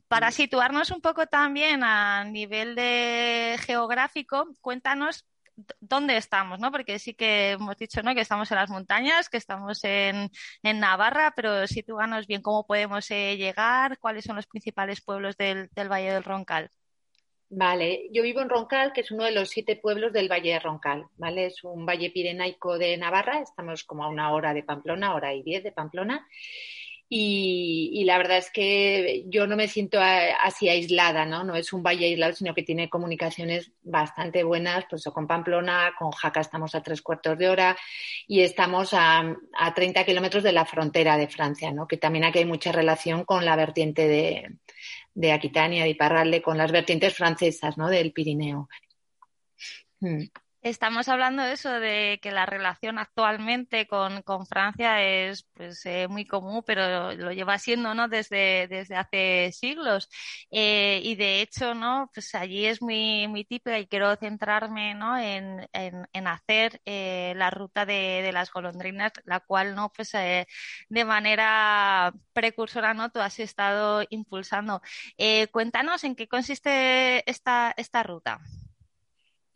Para 0.09 0.31
situarnos 0.31 0.91
un 0.91 1.01
poco 1.01 1.27
también 1.27 1.83
a 1.83 2.25
nivel 2.25 2.75
de 2.75 3.57
geográfico, 3.61 4.49
cuéntanos 4.61 5.27
dónde 5.81 6.17
estamos, 6.17 6.59
¿no? 6.61 6.71
Porque 6.71 6.99
sí 6.99 7.15
que 7.15 7.53
hemos 7.53 7.77
dicho, 7.77 8.03
¿no? 8.03 8.15
Que 8.15 8.21
estamos 8.21 8.51
en 8.51 8.57
las 8.57 8.71
montañas, 8.71 9.29
que 9.29 9.37
estamos 9.37 9.83
en, 9.85 10.31
en 10.63 10.81
Navarra, 10.81 11.33
pero 11.35 11.67
sitúanos 11.67 12.27
bien 12.27 12.43
cómo 12.43 12.67
podemos 12.67 13.11
eh, 13.11 13.37
llegar, 13.37 13.99
cuáles 13.99 14.25
son 14.25 14.37
los 14.37 14.47
principales 14.47 15.01
pueblos 15.01 15.37
del, 15.37 15.69
del, 15.75 15.91
Valle 15.91 16.13
del 16.13 16.25
Roncal. 16.25 16.71
Vale, 17.51 18.09
yo 18.13 18.23
vivo 18.23 18.41
en 18.43 18.51
Roncal, 18.51 18.93
que 18.93 19.01
es 19.01 19.11
uno 19.11 19.25
de 19.25 19.33
los 19.33 19.49
siete 19.49 19.77
pueblos 19.77 20.13
del 20.13 20.31
Valle 20.31 20.53
de 20.53 20.61
Roncal, 20.61 21.07
¿vale? 21.17 21.47
Es 21.47 21.65
un 21.65 21.87
valle 21.87 22.11
pirenaico 22.11 22.77
de 22.77 22.97
Navarra, 22.99 23.41
estamos 23.41 23.85
como 23.85 24.05
a 24.05 24.09
una 24.09 24.33
hora 24.33 24.53
de 24.53 24.63
Pamplona, 24.63 25.15
hora 25.15 25.33
y 25.33 25.43
diez 25.43 25.63
de 25.65 25.73
Pamplona. 25.73 26.27
Y, 27.11 28.05
la 28.05 28.19
verdad 28.19 28.37
es 28.37 28.51
que 28.51 29.25
yo 29.29 29.47
no 29.47 29.57
me 29.57 29.67
siento 29.67 29.99
así 30.01 30.69
aislada, 30.69 31.25
¿no? 31.25 31.43
No 31.43 31.57
es 31.57 31.73
un 31.73 31.83
valle 31.83 32.05
aislado, 32.05 32.35
sino 32.35 32.55
que 32.55 32.63
tiene 32.63 32.91
comunicaciones 32.91 33.73
bastante 33.83 34.45
buenas, 34.45 34.85
pues 34.91 35.05
con 35.05 35.27
Pamplona, 35.27 35.95
con 35.99 36.11
Jaca 36.11 36.41
estamos 36.41 36.75
a 36.75 36.83
tres 36.83 37.01
cuartos 37.01 37.39
de 37.39 37.49
hora 37.49 37.77
y 38.27 38.41
estamos 38.43 38.93
a, 38.93 39.35
a 39.59 39.75
30 39.75 40.05
kilómetros 40.05 40.43
de 40.43 40.53
la 40.53 40.67
frontera 40.67 41.17
de 41.17 41.29
Francia, 41.29 41.73
¿no? 41.73 41.89
Que 41.89 41.97
también 41.97 42.25
aquí 42.25 42.41
hay 42.41 42.45
mucha 42.45 42.73
relación 42.73 43.25
con 43.25 43.45
la 43.45 43.57
vertiente 43.57 44.07
de, 44.07 44.59
de 45.15 45.33
Aquitania, 45.33 45.85
de 45.85 45.91
Iparralde, 45.91 46.43
con 46.43 46.59
las 46.59 46.71
vertientes 46.73 47.15
francesas, 47.15 47.79
¿no? 47.79 47.89
Del 47.89 48.13
Pirineo. 48.13 48.69
Hmm. 50.01 50.25
Estamos 50.63 51.09
hablando 51.09 51.45
de 51.45 51.53
eso, 51.53 51.71
de 51.71 52.19
que 52.21 52.33
la 52.33 52.45
relación 52.45 52.99
actualmente 52.99 53.87
con, 53.87 54.25
Francia 54.47 55.01
es 55.03 55.45
pues, 55.55 55.87
eh, 55.87 56.09
muy 56.09 56.27
común, 56.27 56.65
pero 56.67 57.13
lo 57.13 57.33
lleva 57.33 57.59
siendo 57.59 57.95
¿no? 57.95 58.09
desde, 58.09 58.67
desde 58.69 58.97
hace 58.97 59.53
siglos. 59.53 60.09
Eh, 60.51 61.01
y 61.05 61.15
de 61.15 61.43
hecho, 61.43 61.75
¿no? 61.75 62.11
pues 62.13 62.35
allí 62.35 62.67
es 62.67 62.83
muy, 62.83 63.29
muy 63.29 63.45
típica 63.45 63.79
y 63.79 63.87
quiero 63.87 64.17
centrarme 64.17 64.95
¿no? 64.95 65.17
en, 65.17 65.69
en, 65.73 66.27
hacer 66.27 66.81
eh, 66.85 67.35
la 67.37 67.51
ruta 67.51 67.87
de, 67.87 68.23
de, 68.23 68.33
las 68.33 68.53
golondrinas, 68.53 69.13
la 69.25 69.39
cual 69.41 69.77
¿no? 69.77 69.93
pues, 69.93 70.11
de 70.13 71.05
manera 71.05 72.13
precursora 72.33 72.95
¿no? 72.95 73.11
tú 73.11 73.21
has 73.21 73.39
estado 73.39 74.03
impulsando. 74.11 74.83
cuéntanos 75.53 76.03
en 76.05 76.17
qué 76.17 76.27
consiste 76.27 77.29
esta, 77.31 77.73
esta 77.77 78.03
ruta. 78.03 78.41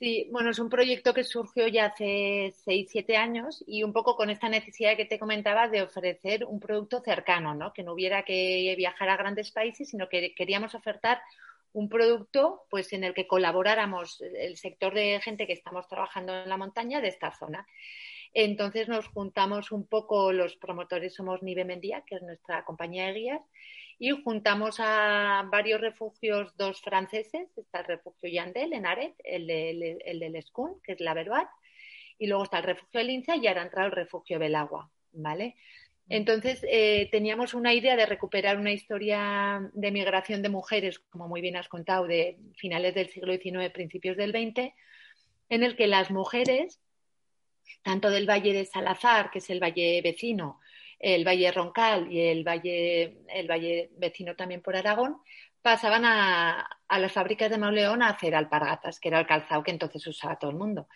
Sí, 0.02 0.26
bueno, 0.32 0.50
es 0.50 0.58
un 0.58 0.68
proyecto 0.68 1.14
que 1.14 1.22
surgió 1.22 1.68
ya 1.68 1.84
hace 1.84 2.52
seis, 2.64 2.88
siete 2.90 3.16
años 3.16 3.62
y 3.68 3.84
un 3.84 3.92
poco 3.92 4.16
con 4.16 4.30
esta 4.30 4.48
necesidad 4.48 4.96
que 4.96 5.04
te 5.04 5.16
comentaba 5.16 5.68
de 5.68 5.82
ofrecer 5.82 6.44
un 6.44 6.58
producto 6.58 7.00
cercano, 7.04 7.54
¿no? 7.54 7.72
Que 7.72 7.84
no 7.84 7.92
hubiera 7.92 8.24
que 8.24 8.74
viajar 8.76 9.08
a 9.10 9.16
grandes 9.16 9.52
países, 9.52 9.90
sino 9.90 10.08
que 10.08 10.34
queríamos 10.34 10.74
ofertar 10.74 11.22
un 11.72 11.88
producto 11.88 12.64
pues 12.68 12.92
en 12.92 13.04
el 13.04 13.14
que 13.14 13.28
colaboráramos 13.28 14.20
el 14.20 14.56
sector 14.56 14.92
de 14.92 15.20
gente 15.22 15.46
que 15.46 15.52
estamos 15.52 15.86
trabajando 15.86 16.34
en 16.34 16.48
la 16.48 16.56
montaña 16.56 17.00
de 17.00 17.06
esta 17.06 17.30
zona. 17.30 17.64
Entonces 18.34 18.88
nos 18.88 19.06
juntamos 19.06 19.70
un 19.70 19.86
poco, 19.86 20.32
los 20.32 20.56
promotores 20.56 21.14
somos 21.14 21.44
Nive 21.44 21.64
Mendía, 21.64 22.02
que 22.04 22.16
es 22.16 22.22
nuestra 22.22 22.64
compañía 22.64 23.06
de 23.06 23.12
guías, 23.12 23.42
y 24.02 24.10
juntamos 24.10 24.80
a 24.80 25.48
varios 25.48 25.80
refugios, 25.80 26.52
dos 26.56 26.80
franceses, 26.80 27.56
está 27.56 27.78
el 27.78 27.84
refugio 27.84 28.28
Yandel 28.28 28.72
en 28.72 28.84
Aret, 28.84 29.14
el 29.22 29.46
de, 29.46 29.96
el 30.04 30.18
de 30.18 30.28
Lescun, 30.28 30.80
que 30.82 30.94
es 30.94 31.00
la 31.00 31.14
Verbat, 31.14 31.46
y 32.18 32.26
luego 32.26 32.42
está 32.42 32.58
el 32.58 32.64
refugio 32.64 32.98
de 32.98 33.04
Linza 33.04 33.36
y 33.36 33.46
ahora 33.46 33.60
ha 33.60 33.64
entrado 33.66 33.86
el 33.86 33.94
refugio 33.94 34.40
Belagua, 34.40 34.90
¿vale? 35.12 35.54
Entonces 36.08 36.66
eh, 36.68 37.10
teníamos 37.12 37.54
una 37.54 37.74
idea 37.74 37.94
de 37.94 38.06
recuperar 38.06 38.58
una 38.58 38.72
historia 38.72 39.70
de 39.72 39.92
migración 39.92 40.42
de 40.42 40.48
mujeres, 40.48 40.98
como 40.98 41.28
muy 41.28 41.40
bien 41.40 41.54
has 41.54 41.68
contado, 41.68 42.08
de 42.08 42.38
finales 42.56 42.96
del 42.96 43.08
siglo 43.08 43.32
XIX, 43.32 43.70
principios 43.70 44.16
del 44.16 44.32
XX, 44.32 44.74
en 45.48 45.62
el 45.62 45.76
que 45.76 45.86
las 45.86 46.10
mujeres, 46.10 46.80
tanto 47.84 48.10
del 48.10 48.28
Valle 48.28 48.52
de 48.52 48.64
Salazar, 48.64 49.30
que 49.30 49.38
es 49.38 49.48
el 49.48 49.62
valle 49.62 50.02
vecino, 50.02 50.58
el 51.02 51.26
Valle 51.26 51.50
Roncal 51.50 52.10
y 52.10 52.20
el 52.20 52.44
Valle, 52.44 53.18
el 53.28 53.48
valle 53.48 53.90
vecino 53.98 54.36
también 54.36 54.62
por 54.62 54.76
Aragón, 54.76 55.18
pasaban 55.60 56.04
a, 56.04 56.68
las 56.88 57.12
fábricas 57.12 57.50
de 57.50 57.58
Mauleón 57.58 58.02
a 58.02 58.10
hacer 58.10 58.34
alpargatas, 58.34 59.00
que 59.00 59.08
era 59.08 59.18
el 59.18 59.26
calzado 59.26 59.64
que 59.64 59.72
entonces 59.72 60.06
usaba 60.06 60.38
todo 60.38 60.52
el 60.52 60.56
mundo. 60.56 60.86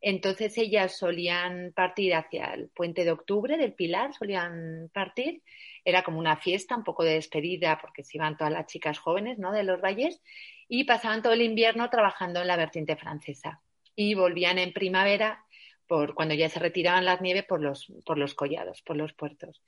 Entonces 0.00 0.56
ellas 0.58 0.96
solían 0.96 1.72
partir 1.74 2.14
hacia 2.14 2.54
el 2.54 2.68
puente 2.68 3.04
de 3.04 3.10
octubre 3.10 3.56
del 3.56 3.72
Pilar, 3.72 4.14
solían 4.14 4.88
partir. 4.92 5.42
Era 5.84 6.04
como 6.04 6.20
una 6.20 6.36
fiesta, 6.36 6.76
un 6.76 6.84
poco 6.84 7.02
de 7.02 7.14
despedida, 7.14 7.78
porque 7.80 8.04
se 8.04 8.18
iban 8.18 8.36
todas 8.36 8.52
las 8.52 8.66
chicas 8.66 8.98
jóvenes 8.98 9.38
¿no? 9.38 9.52
de 9.52 9.64
los 9.64 9.80
valles 9.80 10.20
y 10.68 10.84
pasaban 10.84 11.22
todo 11.22 11.32
el 11.32 11.42
invierno 11.42 11.90
trabajando 11.90 12.40
en 12.40 12.46
la 12.46 12.56
vertiente 12.56 12.94
francesa. 12.94 13.62
Y 13.96 14.14
volvían 14.14 14.58
en 14.58 14.72
primavera 14.72 15.44
por 15.86 16.14
cuando 16.14 16.34
ya 16.34 16.48
se 16.48 16.58
retiraban 16.58 17.04
las 17.04 17.20
nieves 17.20 17.44
por 17.44 17.60
los, 17.60 17.92
por 18.04 18.18
los 18.18 18.34
collados, 18.34 18.82
por 18.82 18.96
los 18.96 19.12
puertos. 19.12 19.62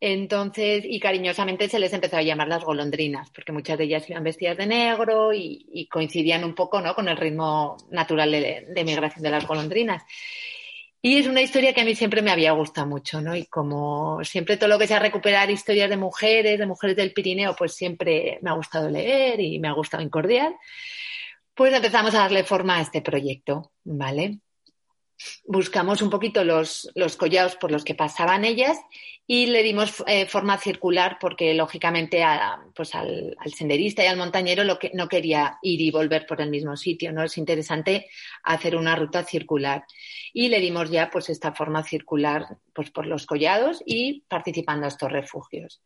Entonces, 0.00 0.84
y 0.86 1.00
cariñosamente 1.00 1.68
se 1.68 1.78
les 1.78 1.92
empezó 1.92 2.16
a 2.18 2.22
llamar 2.22 2.48
las 2.48 2.64
golondrinas, 2.64 3.30
porque 3.30 3.52
muchas 3.52 3.78
de 3.78 3.84
ellas 3.84 4.08
iban 4.10 4.24
vestidas 4.24 4.56
de 4.56 4.66
negro 4.66 5.32
y, 5.32 5.88
coincidían 5.90 6.44
un 6.44 6.54
poco 6.54 6.80
¿no? 6.80 6.94
con 6.94 7.08
el 7.08 7.16
ritmo 7.16 7.76
natural 7.90 8.30
de, 8.30 8.84
migración 8.84 9.22
de 9.22 9.30
las 9.30 9.46
golondrinas. 9.46 10.02
Y 11.00 11.18
es 11.18 11.26
una 11.26 11.42
historia 11.42 11.72
que 11.74 11.82
a 11.82 11.84
mí 11.84 11.94
siempre 11.94 12.22
me 12.22 12.30
había 12.30 12.52
gustado 12.52 12.86
mucho, 12.86 13.20
¿no? 13.20 13.36
Y 13.36 13.44
como 13.46 14.24
siempre 14.24 14.56
todo 14.56 14.70
lo 14.70 14.78
que 14.78 14.86
sea 14.86 14.98
recuperar 14.98 15.50
historias 15.50 15.90
de 15.90 15.98
mujeres, 15.98 16.58
de 16.58 16.66
mujeres 16.66 16.96
del 16.96 17.12
Pirineo, 17.12 17.54
pues 17.56 17.74
siempre 17.74 18.38
me 18.42 18.50
ha 18.50 18.54
gustado 18.54 18.88
leer 18.88 19.38
y 19.40 19.58
me 19.58 19.68
ha 19.68 19.72
gustado 19.72 20.02
incordiar, 20.02 20.54
pues 21.54 21.72
empezamos 21.74 22.14
a 22.14 22.20
darle 22.20 22.44
forma 22.44 22.78
a 22.78 22.82
este 22.82 23.02
proyecto, 23.02 23.72
¿vale? 23.84 24.40
Buscamos 25.46 26.02
un 26.02 26.10
poquito 26.10 26.44
los, 26.44 26.90
los 26.94 27.16
collados 27.16 27.56
por 27.56 27.70
los 27.70 27.84
que 27.84 27.94
pasaban 27.94 28.44
ellas 28.44 28.78
y 29.26 29.46
le 29.46 29.62
dimos 29.62 30.04
eh, 30.06 30.26
forma 30.26 30.58
circular 30.58 31.16
porque 31.20 31.54
lógicamente 31.54 32.22
pues 32.74 32.94
al, 32.94 33.36
senderista 33.54 34.04
y 34.04 34.06
al 34.06 34.18
montañero 34.18 34.64
lo 34.64 34.78
que 34.78 34.90
no 34.94 35.08
quería 35.08 35.58
ir 35.62 35.80
y 35.80 35.90
volver 35.90 36.26
por 36.26 36.40
el 36.40 36.50
mismo 36.50 36.76
sitio, 36.76 37.12
¿no? 37.12 37.22
Es 37.22 37.38
interesante 37.38 38.06
hacer 38.42 38.76
una 38.76 38.96
ruta 38.96 39.24
circular. 39.24 39.84
Y 40.32 40.48
le 40.48 40.60
dimos 40.60 40.90
ya 40.90 41.10
pues 41.10 41.30
esta 41.30 41.52
forma 41.52 41.82
circular 41.84 42.58
pues 42.74 42.90
por 42.90 43.06
los 43.06 43.24
collados 43.24 43.82
y 43.86 44.22
participando 44.28 44.84
a 44.84 44.88
estos 44.88 45.10
refugios 45.10 45.80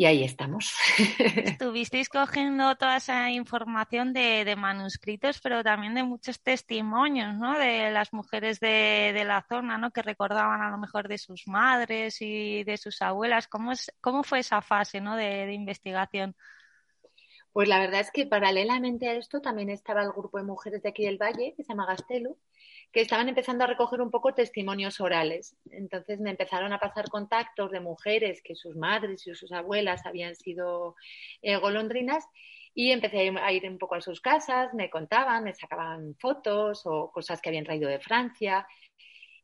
y 0.00 0.06
ahí 0.06 0.24
estamos. 0.24 0.72
Estuvisteis 1.44 2.08
cogiendo 2.08 2.74
toda 2.76 2.96
esa 2.96 3.28
información 3.28 4.14
de, 4.14 4.56
manuscritos, 4.56 5.42
pero 5.42 5.62
también 5.62 5.94
de 5.94 6.04
muchos 6.04 6.40
testimonios, 6.40 7.34
¿no? 7.34 7.58
De 7.58 7.90
las 7.90 8.14
mujeres 8.14 8.60
de, 8.60 9.12
la 9.26 9.44
zona, 9.46 9.76
¿no? 9.76 9.90
Que 9.90 10.00
recordaban 10.00 10.62
a 10.62 10.70
lo 10.70 10.78
mejor 10.78 11.06
de 11.06 11.18
sus 11.18 11.46
madres 11.46 12.22
y 12.22 12.64
de 12.64 12.78
sus 12.78 13.02
abuelas. 13.02 13.46
¿Cómo, 13.46 13.72
es, 13.72 13.92
cómo 14.00 14.22
fue 14.22 14.38
esa 14.38 14.62
fase, 14.62 15.02
¿no? 15.02 15.16
De, 15.16 15.52
investigación. 15.52 16.34
Pues 17.52 17.68
la 17.68 17.80
verdad 17.80 18.00
es 18.00 18.10
que 18.12 18.26
paralelamente 18.26 19.08
a 19.08 19.14
esto 19.14 19.40
también 19.40 19.70
estaba 19.70 20.02
el 20.02 20.12
grupo 20.12 20.38
de 20.38 20.44
mujeres 20.44 20.82
de 20.82 20.88
aquí 20.90 21.04
del 21.04 21.18
Valle, 21.18 21.54
que 21.56 21.64
se 21.64 21.68
llama 21.72 21.86
Gastelu, 21.86 22.36
que 22.92 23.00
estaban 23.00 23.28
empezando 23.28 23.64
a 23.64 23.66
recoger 23.66 24.00
un 24.00 24.10
poco 24.10 24.34
testimonios 24.34 25.00
orales. 25.00 25.56
Entonces 25.70 26.20
me 26.20 26.30
empezaron 26.30 26.72
a 26.72 26.78
pasar 26.78 27.08
contactos 27.08 27.70
de 27.72 27.80
mujeres 27.80 28.40
que 28.42 28.54
sus 28.54 28.76
madres 28.76 29.26
y 29.26 29.34
sus 29.34 29.52
abuelas 29.52 30.06
habían 30.06 30.36
sido 30.36 30.94
eh, 31.42 31.56
golondrinas 31.56 32.24
y 32.74 32.92
empecé 32.92 33.30
a 33.36 33.52
ir 33.52 33.68
un 33.68 33.78
poco 33.78 33.96
a 33.96 34.00
sus 34.00 34.20
casas, 34.20 34.72
me 34.74 34.90
contaban, 34.90 35.44
me 35.44 35.54
sacaban 35.54 36.14
fotos 36.20 36.82
o 36.84 37.10
cosas 37.10 37.40
que 37.40 37.48
habían 37.48 37.64
traído 37.64 37.88
de 37.88 37.98
Francia 37.98 38.66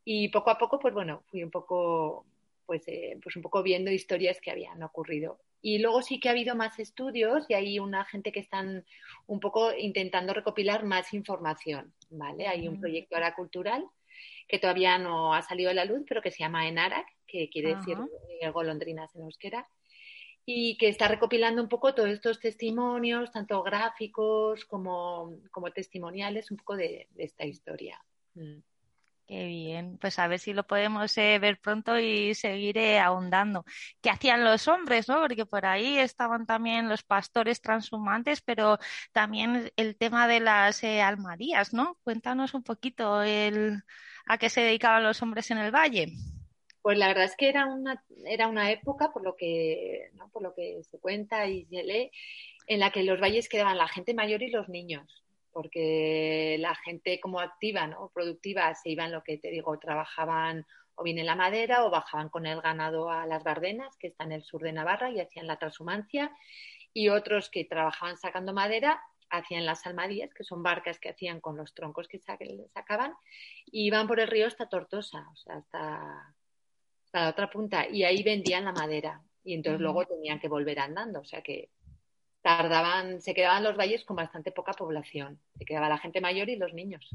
y 0.05 0.29
poco 0.29 0.51
a 0.51 0.59
poco, 0.59 0.79
pues 0.79 0.95
bueno, 0.95 1.25
fui 1.27 1.43
un 1.43 1.51
poco, 1.51 2.27
pues, 2.67 2.87
eh, 2.87 3.19
pues 3.23 3.35
un 3.37 3.43
poco 3.43 3.63
viendo 3.65 3.91
historias 3.91 4.41
que 4.41 4.53
habían 4.53 4.83
ocurrido. 4.85 5.41
Y 5.63 5.79
luego 5.79 6.03
sí 6.03 6.21
que 6.21 6.29
ha 6.29 6.33
habido 6.33 6.55
más 6.55 6.79
estudios 6.79 7.47
y 7.49 7.55
hay 7.55 7.79
una 7.79 8.05
gente 8.05 8.31
que 8.31 8.41
están 8.41 8.85
un 9.27 9.41
poco 9.41 9.73
intentando 9.77 10.33
recopilar 10.33 10.85
más 10.85 11.13
información, 11.13 11.93
¿vale? 12.11 12.47
Hay 12.47 12.69
un 12.69 12.79
proyecto 12.79 13.17
ahora 13.17 13.35
cultural 13.35 13.85
que 14.49 14.59
todavía 14.59 14.99
no 14.99 15.35
ha 15.35 15.43
salido 15.43 15.71
a 15.71 15.75
la 15.75 15.85
luz, 15.85 16.05
pero 16.09 16.23
que 16.23 16.31
se 16.31 16.39
llama 16.39 16.69
ENARAC, 16.69 17.07
que 17.27 17.49
quiere 17.49 17.75
decir 17.75 17.99
eh, 18.41 18.49
golondrinas 18.51 19.15
en 19.17 19.23
euskera, 19.23 19.69
y 20.45 20.77
que 20.79 20.89
está 20.89 21.09
recopilando 21.09 21.61
un 21.61 21.69
poco 21.69 21.95
todos 21.95 22.11
estos 22.11 22.39
testimonios, 22.39 23.33
tanto 23.33 23.63
gráficos 23.65 24.65
como, 24.65 25.41
como 25.51 25.73
testimoniales, 25.73 26.53
un 26.53 26.59
poco 26.59 26.77
de, 26.77 27.09
esta 27.17 27.45
historia. 27.45 28.01
Mm. 28.35 28.59
Qué 29.27 29.45
bien, 29.47 29.99
pues 29.99 30.21
a 30.21 30.29
ver 30.29 30.39
si 30.39 30.53
lo 30.53 30.69
podemos 30.69 31.19
eh, 31.19 31.41
ver 31.41 31.59
pronto 31.59 31.99
y 31.99 32.33
seguir 32.35 32.79
ahondando. 32.79 33.65
¿Qué 34.01 34.09
hacían 34.09 34.45
los 34.45 34.69
hombres, 34.69 35.09
no? 35.09 35.21
Porque 35.21 35.45
por 35.45 35.67
ahí 35.67 35.99
estaban 35.99 36.47
también 36.47 36.89
los 36.89 37.03
pastores 37.03 37.61
transhumantes, 37.61 38.41
pero 38.41 38.79
también 39.11 39.73
el 39.75 39.97
tema 39.97 40.29
de 40.29 40.39
las 40.39 40.85
eh, 40.85 41.03
almarías, 41.03 41.75
¿no? 41.75 41.99
Cuéntanos 42.05 42.55
un 42.55 42.63
poquito 42.63 43.21
el, 43.23 43.83
a 44.27 44.39
qué 44.39 44.49
se 44.49 44.61
dedicaban 44.61 45.03
los 45.03 45.21
hombres 45.23 45.51
en 45.51 45.59
el 45.59 45.75
valle. 45.75 46.13
Pues 46.81 46.97
la 46.97 47.09
verdad 47.09 47.25
es 47.25 47.35
que 47.37 47.49
era 47.49 47.67
una, 47.67 48.05
era 48.27 48.47
una 48.47 48.71
época, 48.71 49.13
por 49.13 49.25
lo 49.25 49.35
que, 49.35 50.09
¿no? 50.15 50.29
por 50.29 50.43
lo 50.43 50.55
que 50.55 50.85
se 50.89 51.01
cuenta 51.01 51.49
y 51.49 51.65
se 51.67 51.83
lee, 51.83 52.13
en 52.69 52.79
la 52.79 52.93
que 52.93 53.03
los 53.03 53.21
valles 53.21 53.49
quedaban 53.49 53.77
la 53.77 53.89
gente 53.89 54.15
mayor 54.15 54.45
y 54.45 54.51
los 54.51 54.69
niños 54.69 55.26
porque 55.57 56.59
la 56.61 56.75
gente 56.75 57.19
como 57.19 57.41
activa, 57.41 57.87
¿no? 57.87 58.11
productiva, 58.13 58.75
se 58.75 58.91
iban, 58.91 59.11
lo 59.11 59.23
que 59.23 59.39
te 59.39 59.49
digo, 59.49 59.79
trabajaban 59.79 60.67
o 60.97 61.03
bien 61.03 61.19
en 61.19 61.25
la 61.25 61.35
madera 61.35 61.87
o 61.87 61.91
bajaban 61.91 62.29
con 62.29 62.45
el 62.45 62.61
ganado 62.61 63.09
a 63.09 63.25
las 63.25 63.43
Bardenas, 63.43 63.97
que 63.97 64.09
está 64.09 64.25
en 64.25 64.33
el 64.33 64.45
sur 64.45 64.61
de 64.61 64.75
Navarra, 64.75 65.11
y 65.11 65.19
hacían 65.19 65.47
la 65.47 65.59
transhumancia, 65.59 66.31
y 66.93 67.09
otros 67.09 67.49
que 67.49 67.65
trabajaban 67.65 68.19
sacando 68.19 68.53
madera 68.53 69.01
hacían 69.31 69.65
las 69.65 69.87
almadías, 69.87 70.35
que 70.35 70.45
son 70.45 70.63
barcas 70.63 71.01
que 71.01 71.09
hacían 71.09 71.41
con 71.41 71.57
los 71.57 71.73
troncos 71.73 72.07
que 72.07 72.19
sacaban, 72.19 73.15
y 73.65 73.87
iban 73.87 74.07
por 74.07 74.21
el 74.21 74.29
río 74.29 74.49
hasta 74.49 74.69
Tortosa, 74.69 75.27
o 75.33 75.37
sea, 75.37 75.57
hasta, 75.57 76.35
hasta 77.07 77.21
la 77.23 77.31
otra 77.31 77.49
punta, 77.49 77.89
y 77.89 78.05
ahí 78.05 78.23
vendían 78.23 78.67
la 78.67 78.73
madera. 78.73 79.23
y 79.43 79.55
entonces 79.55 79.81
luego 79.81 80.05
tenían 80.05 80.39
que 80.39 80.49
volver 80.49 80.81
andando, 80.81 81.21
o 81.21 81.25
sea 81.25 81.41
que 81.41 81.71
tardaban, 82.47 83.21
se 83.21 83.35
quedaban 83.35 83.65
los 83.65 83.77
valles 83.77 84.05
con 84.05 84.15
bastante 84.15 84.53
poca 84.53 84.73
población, 84.73 85.41
se 85.59 85.65
quedaba 85.65 85.89
la 85.89 85.99
gente 85.99 86.21
mayor 86.21 86.49
y 86.49 86.55
los 86.55 86.73
niños. 86.75 87.11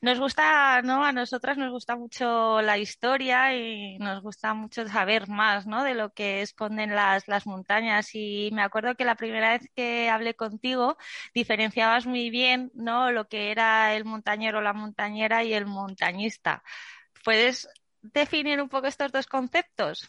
Nos 0.00 0.18
gusta, 0.18 0.80
¿no? 0.80 1.04
A 1.04 1.12
nosotras 1.12 1.58
nos 1.58 1.70
gusta 1.70 1.94
mucho 1.94 2.62
la 2.62 2.78
historia 2.78 3.54
y 3.54 3.98
nos 3.98 4.22
gusta 4.22 4.54
mucho 4.54 4.88
saber 4.88 5.28
más, 5.28 5.66
¿no? 5.66 5.84
De 5.84 5.94
lo 5.94 6.10
que 6.14 6.40
esconden 6.40 6.94
las, 6.94 7.28
las 7.28 7.46
montañas. 7.46 8.14
Y 8.14 8.48
me 8.54 8.62
acuerdo 8.62 8.94
que 8.94 9.04
la 9.04 9.14
primera 9.14 9.50
vez 9.50 9.68
que 9.74 10.08
hablé 10.08 10.34
contigo 10.34 10.96
diferenciabas 11.34 12.06
muy 12.06 12.30
bien, 12.30 12.70
¿no? 12.72 13.10
Lo 13.12 13.28
que 13.28 13.50
era 13.50 13.94
el 13.94 14.06
montañero, 14.06 14.62
la 14.62 14.72
montañera 14.72 15.44
y 15.44 15.52
el 15.52 15.66
montañista. 15.66 16.62
¿Puedes 17.24 17.68
definir 18.00 18.62
un 18.62 18.70
poco 18.70 18.86
estos 18.86 19.12
dos 19.12 19.26
conceptos? 19.26 20.08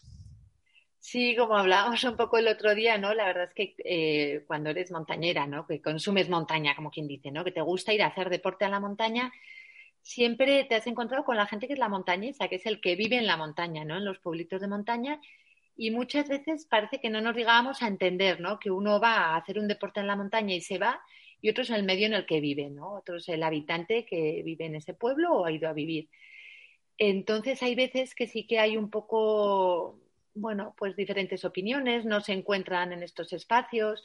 Sí, 1.10 1.38
como 1.38 1.56
hablábamos 1.56 2.04
un 2.04 2.18
poco 2.18 2.38
el 2.38 2.50
otro 2.50 2.76
día, 2.76 2.98
¿no? 2.98 3.14
La 3.14 3.28
verdad 3.28 3.46
es 3.46 3.54
que 3.54 3.76
eh, 3.86 4.44
cuando 4.46 4.72
eres 4.72 4.92
montañera, 4.92 5.48
¿no? 5.48 5.66
Que 5.66 5.82
consumes 5.82 6.28
montaña, 6.28 6.76
como 6.76 6.92
quien 6.92 7.08
dice, 7.08 7.32
¿no? 7.32 7.46
Que 7.46 7.54
te 7.54 7.62
gusta 7.62 7.94
ir 7.94 8.04
a 8.04 8.08
hacer 8.08 8.30
deporte 8.30 8.66
a 8.66 8.70
la 8.70 8.82
montaña, 8.82 9.32
siempre 10.02 10.66
te 10.66 10.76
has 10.76 10.86
encontrado 10.86 11.24
con 11.24 11.38
la 11.38 11.48
gente 11.48 11.68
que 11.68 11.74
es 11.74 11.80
la 11.80 11.88
montañesa, 11.88 12.50
que 12.50 12.58
es 12.58 12.66
el 12.66 12.82
que 12.82 12.98
vive 12.98 13.18
en 13.18 13.26
la 13.26 13.38
montaña, 13.38 13.86
¿no? 13.86 13.96
En 13.96 14.04
los 14.04 14.20
pueblitos 14.20 14.60
de 14.60 14.68
montaña. 14.68 15.22
Y 15.78 15.92
muchas 15.92 16.28
veces 16.28 16.66
parece 16.66 17.00
que 17.00 17.10
no 17.10 17.22
nos 17.22 17.38
llegábamos 17.38 17.82
a 17.84 17.88
entender, 17.88 18.42
¿no? 18.42 18.60
Que 18.60 18.70
uno 18.70 19.00
va 19.00 19.16
a 19.16 19.38
hacer 19.38 19.60
un 19.60 19.70
deporte 19.70 20.02
en 20.02 20.08
la 20.08 20.18
montaña 20.18 20.56
y 20.56 20.62
se 20.62 20.78
va, 20.78 21.00
y 21.42 21.50
otro 21.50 21.64
es 21.64 21.70
el 21.70 21.84
medio 21.84 22.08
en 22.08 22.16
el 22.16 22.26
que 22.26 22.42
vive, 22.42 22.70
¿no? 22.70 22.96
Otro 22.96 23.16
es 23.16 23.30
el 23.30 23.44
habitante 23.44 24.06
que 24.06 24.42
vive 24.44 24.66
en 24.66 24.76
ese 24.76 24.94
pueblo 24.94 25.32
o 25.36 25.46
ha 25.46 25.54
ido 25.54 25.70
a 25.70 25.74
vivir. 25.74 26.10
Entonces 26.98 27.64
hay 27.64 27.76
veces 27.76 28.14
que 28.14 28.28
sí 28.28 28.46
que 28.46 28.60
hay 28.60 28.76
un 28.76 28.90
poco, 28.90 30.02
bueno, 30.40 30.74
pues 30.78 30.96
diferentes 30.96 31.44
opiniones, 31.46 32.06
no 32.06 32.22
se 32.22 32.34
encuentran 32.34 32.94
en 32.94 33.04
estos 33.04 33.34
espacios. 33.34 34.04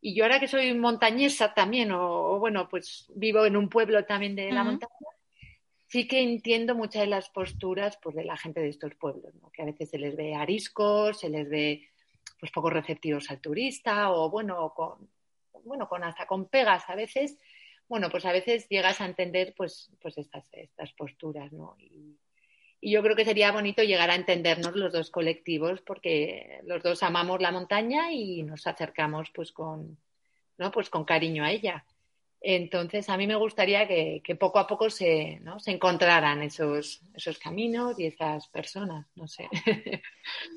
Y 0.00 0.14
yo 0.14 0.24
ahora 0.24 0.40
que 0.40 0.48
soy 0.48 0.74
montañesa 0.74 1.54
también, 1.54 1.90
o, 1.92 2.38
bueno, 2.38 2.68
pues 2.68 3.10
vivo 3.14 3.46
en 3.46 3.56
un 3.56 3.68
pueblo 3.68 4.04
también 4.04 4.36
de 4.36 4.52
la 4.52 4.64
montaña, 4.64 4.90
sí 5.86 6.06
que 6.06 6.20
entiendo 6.20 6.74
muchas 6.74 7.02
de 7.02 7.06
las 7.06 7.30
posturas 7.30 7.98
pues, 8.02 8.14
de 8.16 8.24
la 8.24 8.36
gente 8.36 8.60
de 8.60 8.68
estos 8.68 8.94
pueblos, 8.96 9.32
que 9.52 9.62
a 9.62 9.66
veces 9.66 9.90
se 9.90 9.98
les 9.98 10.16
ve 10.16 10.34
ariscos, 10.34 11.20
se 11.20 11.28
les 11.28 11.48
ve 11.48 11.88
pues 12.38 12.52
poco 12.52 12.68
receptivos 12.68 13.30
al 13.30 13.40
turista 13.40 14.12
o 14.12 14.28
bueno, 14.28 14.74
con, 14.74 15.08
bueno, 15.64 15.88
con 15.88 16.04
hasta 16.04 16.26
con 16.26 16.48
pegas 16.48 16.84
a 16.88 16.94
veces. 16.94 17.38
Bueno, 17.88 18.10
pues 18.10 18.24
a 18.26 18.32
veces 18.32 18.68
llegas 18.68 19.00
a 19.00 19.06
entender 19.06 19.54
pues, 19.56 19.90
pues 20.00 20.18
estas, 20.18 20.48
estas 20.52 20.92
posturas, 20.92 21.52
¿no? 21.52 21.76
Y, 21.78 22.18
y 22.84 22.90
yo 22.90 23.02
creo 23.02 23.16
que 23.16 23.24
sería 23.24 23.50
bonito 23.50 23.82
llegar 23.82 24.10
a 24.10 24.14
entendernos 24.14 24.76
los 24.76 24.92
dos 24.92 25.10
colectivos 25.10 25.80
porque 25.80 26.60
los 26.64 26.82
dos 26.82 27.02
amamos 27.02 27.40
la 27.40 27.50
montaña 27.50 28.12
y 28.12 28.42
nos 28.42 28.66
acercamos 28.66 29.30
pues 29.34 29.52
con, 29.52 29.96
¿no? 30.58 30.70
pues 30.70 30.90
con 30.90 31.06
cariño 31.06 31.44
a 31.44 31.50
ella. 31.50 31.86
Entonces, 32.46 33.08
a 33.08 33.16
mí 33.16 33.26
me 33.26 33.36
gustaría 33.36 33.88
que, 33.88 34.20
poco 34.38 34.58
a 34.58 34.66
poco 34.66 34.90
se, 34.90 35.40
¿no? 35.40 35.58
se 35.60 35.70
encontraran 35.70 36.42
esos, 36.42 37.00
esos 37.14 37.38
caminos 37.38 37.98
y 37.98 38.04
esas 38.04 38.48
personas, 38.48 39.06
no 39.16 39.26
sé. 39.26 39.48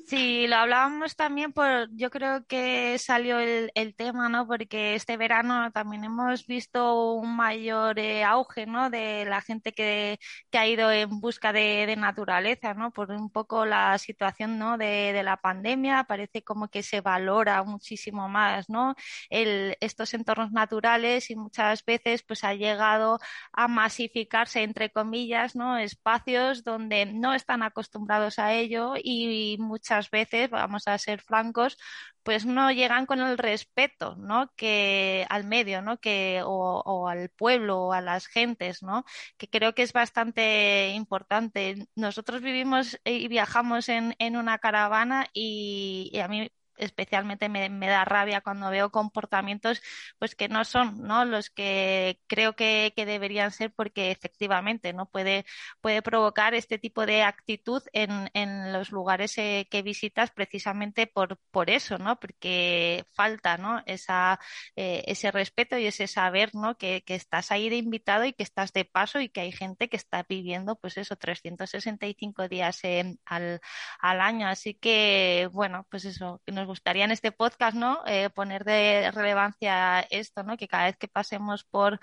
Sí, 0.06 0.46
lo 0.46 0.56
hablábamos 0.56 1.14
también 1.14 1.52
por, 1.52 1.94
yo 1.94 2.08
creo 2.08 2.46
que 2.46 2.96
salió 2.98 3.38
el, 3.38 3.70
el 3.74 3.94
tema, 3.94 4.30
¿no? 4.30 4.46
Porque 4.46 4.94
este 4.94 5.18
verano 5.18 5.70
también 5.72 6.04
hemos 6.04 6.46
visto 6.46 7.12
un 7.12 7.36
mayor 7.36 7.98
eh, 7.98 8.24
auge, 8.24 8.64
¿no? 8.64 8.88
De 8.88 9.26
la 9.26 9.42
gente 9.42 9.72
que, 9.72 10.18
que 10.50 10.56
ha 10.56 10.66
ido 10.66 10.90
en 10.90 11.20
busca 11.20 11.52
de, 11.52 11.84
de, 11.86 11.96
naturaleza, 11.96 12.72
¿no? 12.72 12.90
Por 12.92 13.10
un 13.10 13.30
poco 13.30 13.66
la 13.66 13.98
situación, 13.98 14.58
¿no? 14.58 14.78
De, 14.78 15.12
de, 15.12 15.22
la 15.22 15.36
pandemia, 15.36 16.04
parece 16.04 16.42
como 16.42 16.68
que 16.68 16.82
se 16.82 17.02
valora 17.02 17.62
muchísimo 17.62 18.30
más, 18.30 18.70
¿no? 18.70 18.94
El, 19.28 19.76
estos 19.80 20.14
entornos 20.14 20.50
naturales 20.50 21.28
y 21.30 21.36
muchas 21.36 21.77
veces 21.84 22.22
pues 22.22 22.44
ha 22.44 22.54
llegado 22.54 23.18
a 23.52 23.68
masificarse 23.68 24.62
entre 24.62 24.90
comillas, 24.90 25.56
¿no? 25.56 25.78
espacios 25.78 26.64
donde 26.64 27.06
no 27.06 27.34
están 27.34 27.62
acostumbrados 27.62 28.38
a 28.38 28.54
ello 28.54 28.94
y 29.02 29.56
muchas 29.58 30.10
veces, 30.10 30.50
vamos 30.50 30.88
a 30.88 30.98
ser 30.98 31.20
francos, 31.20 31.76
pues 32.22 32.44
no 32.44 32.70
llegan 32.70 33.06
con 33.06 33.20
el 33.20 33.38
respeto, 33.38 34.14
¿no? 34.16 34.52
Que 34.56 35.26
al 35.30 35.44
medio, 35.44 35.80
¿no? 35.82 35.98
Que 35.98 36.42
o, 36.44 37.08
al 37.08 37.30
pueblo 37.30 37.86
o 37.86 37.92
a 37.92 38.02
las 38.02 38.26
gentes, 38.26 38.82
¿no? 38.82 39.04
Que 39.38 39.48
creo 39.48 39.74
que 39.74 39.82
es 39.82 39.92
bastante 39.94 40.90
importante. 40.90 41.88
Nosotros 41.94 42.42
vivimos 42.42 42.98
y 43.04 43.28
viajamos 43.28 43.88
en, 43.88 44.14
en 44.18 44.36
una 44.36 44.58
caravana 44.58 45.26
y, 45.32 46.10
y 46.12 46.18
a 46.20 46.28
mí 46.28 46.50
especialmente 46.78 47.48
me, 47.48 47.68
da 47.88 48.04
rabia 48.04 48.40
cuando 48.40 48.70
veo 48.70 48.90
comportamientos 48.90 49.82
pues 50.18 50.34
que 50.34 50.48
no 50.48 50.64
son 50.64 51.02
¿no? 51.02 51.24
los 51.24 51.50
que 51.50 52.20
creo 52.26 52.54
que, 52.54 52.92
deberían 52.96 53.52
ser 53.52 53.72
porque 53.72 54.10
efectivamente 54.10 54.92
no 54.92 55.06
puede, 55.06 55.46
puede 55.80 56.02
provocar 56.02 56.54
este 56.54 56.78
tipo 56.78 57.06
de 57.06 57.22
actitud 57.22 57.82
en, 57.92 58.30
en 58.34 58.72
los 58.72 58.90
lugares 58.90 59.38
eh, 59.38 59.66
que 59.70 59.82
visitas 59.82 60.30
precisamente 60.30 61.06
por, 61.06 61.38
por 61.50 61.70
eso, 61.70 61.98
¿no? 61.98 62.18
porque 62.20 63.06
falta 63.12 63.56
¿no? 63.56 63.82
Esa, 63.86 64.38
eh, 64.76 65.04
ese 65.06 65.30
respeto 65.30 65.78
y 65.78 65.86
ese 65.86 66.06
saber 66.06 66.54
¿no? 66.54 66.76
Que, 66.76 67.02
que, 67.04 67.14
estás 67.14 67.50
ahí 67.50 67.68
de 67.68 67.76
invitado 67.76 68.24
y 68.24 68.32
que 68.32 68.42
estás 68.42 68.72
de 68.72 68.84
paso 68.84 69.20
y 69.20 69.28
que 69.28 69.40
hay 69.40 69.52
gente 69.52 69.88
que 69.88 69.96
está 69.96 70.24
viviendo 70.28 70.76
pues 70.76 70.96
eso 70.98 71.16
365 71.16 72.48
días 72.48 72.80
al, 73.24 73.60
al 73.98 74.20
año 74.20 74.46
así 74.48 74.74
que 74.74 75.48
bueno 75.52 75.86
pues 75.90 76.04
eso 76.04 76.40
nos 76.46 76.66
gustaría 76.68 77.04
en 77.04 77.10
este 77.10 77.32
podcast, 77.32 77.76
¿no? 77.76 78.02
Eh, 78.06 78.30
poner 78.30 78.64
de 78.64 79.10
relevancia 79.12 80.00
esto, 80.10 80.42
¿no? 80.44 80.56
Que 80.56 80.68
cada 80.68 80.84
vez 80.86 80.96
que 80.96 81.08
pasemos 81.08 81.64
por, 81.64 81.98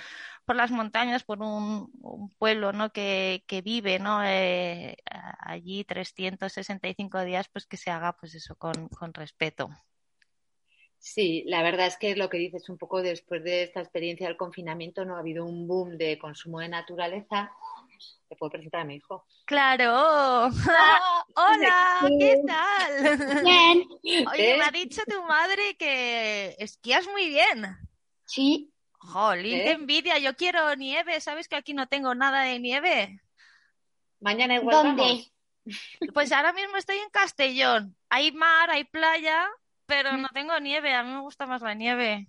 por 0.46 0.56
las 0.58 0.72
montañas, 0.72 1.24
por 1.24 1.42
un, 1.42 1.92
pueblo, 2.38 2.74
¿no? 2.74 2.92
Que, 2.92 3.44
que 3.48 3.62
vive, 3.62 4.00
¿no? 4.00 4.24
Eh, 4.26 4.98
allí 5.40 5.84
365 5.86 7.22
días, 7.24 7.48
pues 7.50 7.66
que 7.66 7.78
se 7.78 7.92
haga, 7.92 8.14
pues 8.14 8.36
eso, 8.36 8.56
con, 8.58 8.90
con 8.90 9.14
respeto. 9.14 9.70
Sí, 11.08 11.44
la 11.46 11.62
verdad 11.62 11.86
es 11.86 11.98
que 11.98 12.16
lo 12.16 12.32
que 12.32 12.40
dices 12.40 12.68
un 12.68 12.80
poco 12.80 13.04
después 13.04 13.44
de 13.44 13.62
esta 13.62 13.80
experiencia 13.80 14.28
del 14.28 14.38
confinamiento, 14.38 15.06
no 15.06 15.16
ha 15.16 15.20
habido 15.20 15.46
un 15.46 15.68
boom 15.68 15.98
de 15.98 16.18
consumo 16.18 16.62
de 16.62 16.68
naturaleza 16.68 17.52
te 18.28 18.36
puedo 18.36 18.50
presentar 18.50 18.82
a 18.82 18.86
mi 18.86 18.96
hijo. 18.96 19.26
Claro. 19.46 20.48
Hola, 21.36 22.00
¿qué 22.20 22.42
tal? 22.48 23.44
Bien. 23.44 23.88
Oye, 24.34 24.58
me 24.58 24.64
ha 24.66 24.72
dicho 24.72 25.04
tu 25.08 25.22
madre 25.24 25.76
que 25.78 26.56
esquías 26.58 27.08
muy 27.08 27.30
bien. 27.30 27.78
Sí. 28.26 28.72
Jolín, 28.94 29.60
qué 29.64 29.72
envidia. 29.72 30.18
Yo 30.18 30.36
quiero 30.36 30.76
nieve. 30.76 31.22
¿Sabes 31.22 31.48
que 31.48 31.56
aquí 31.56 31.76
no 31.76 31.88
tengo 31.88 32.16
nada 32.16 32.42
de 32.42 32.60
nieve? 32.60 33.22
Mañana 34.20 34.56
igual 34.56 34.98
¿Dónde? 34.98 35.32
Pues 36.14 36.32
ahora 36.32 36.52
mismo 36.52 36.78
estoy 36.78 36.98
en 36.98 37.10
Castellón. 37.12 37.96
Hay 38.10 38.32
mar, 38.32 38.72
hay 38.72 38.84
playa, 38.84 39.48
pero 39.86 40.14
mm. 40.14 40.22
no 40.22 40.30
tengo 40.30 40.60
nieve. 40.60 40.94
A 40.94 41.04
mí 41.04 41.12
me 41.12 41.22
gusta 41.22 41.46
más 41.46 41.62
la 41.62 41.74
nieve 41.74 42.28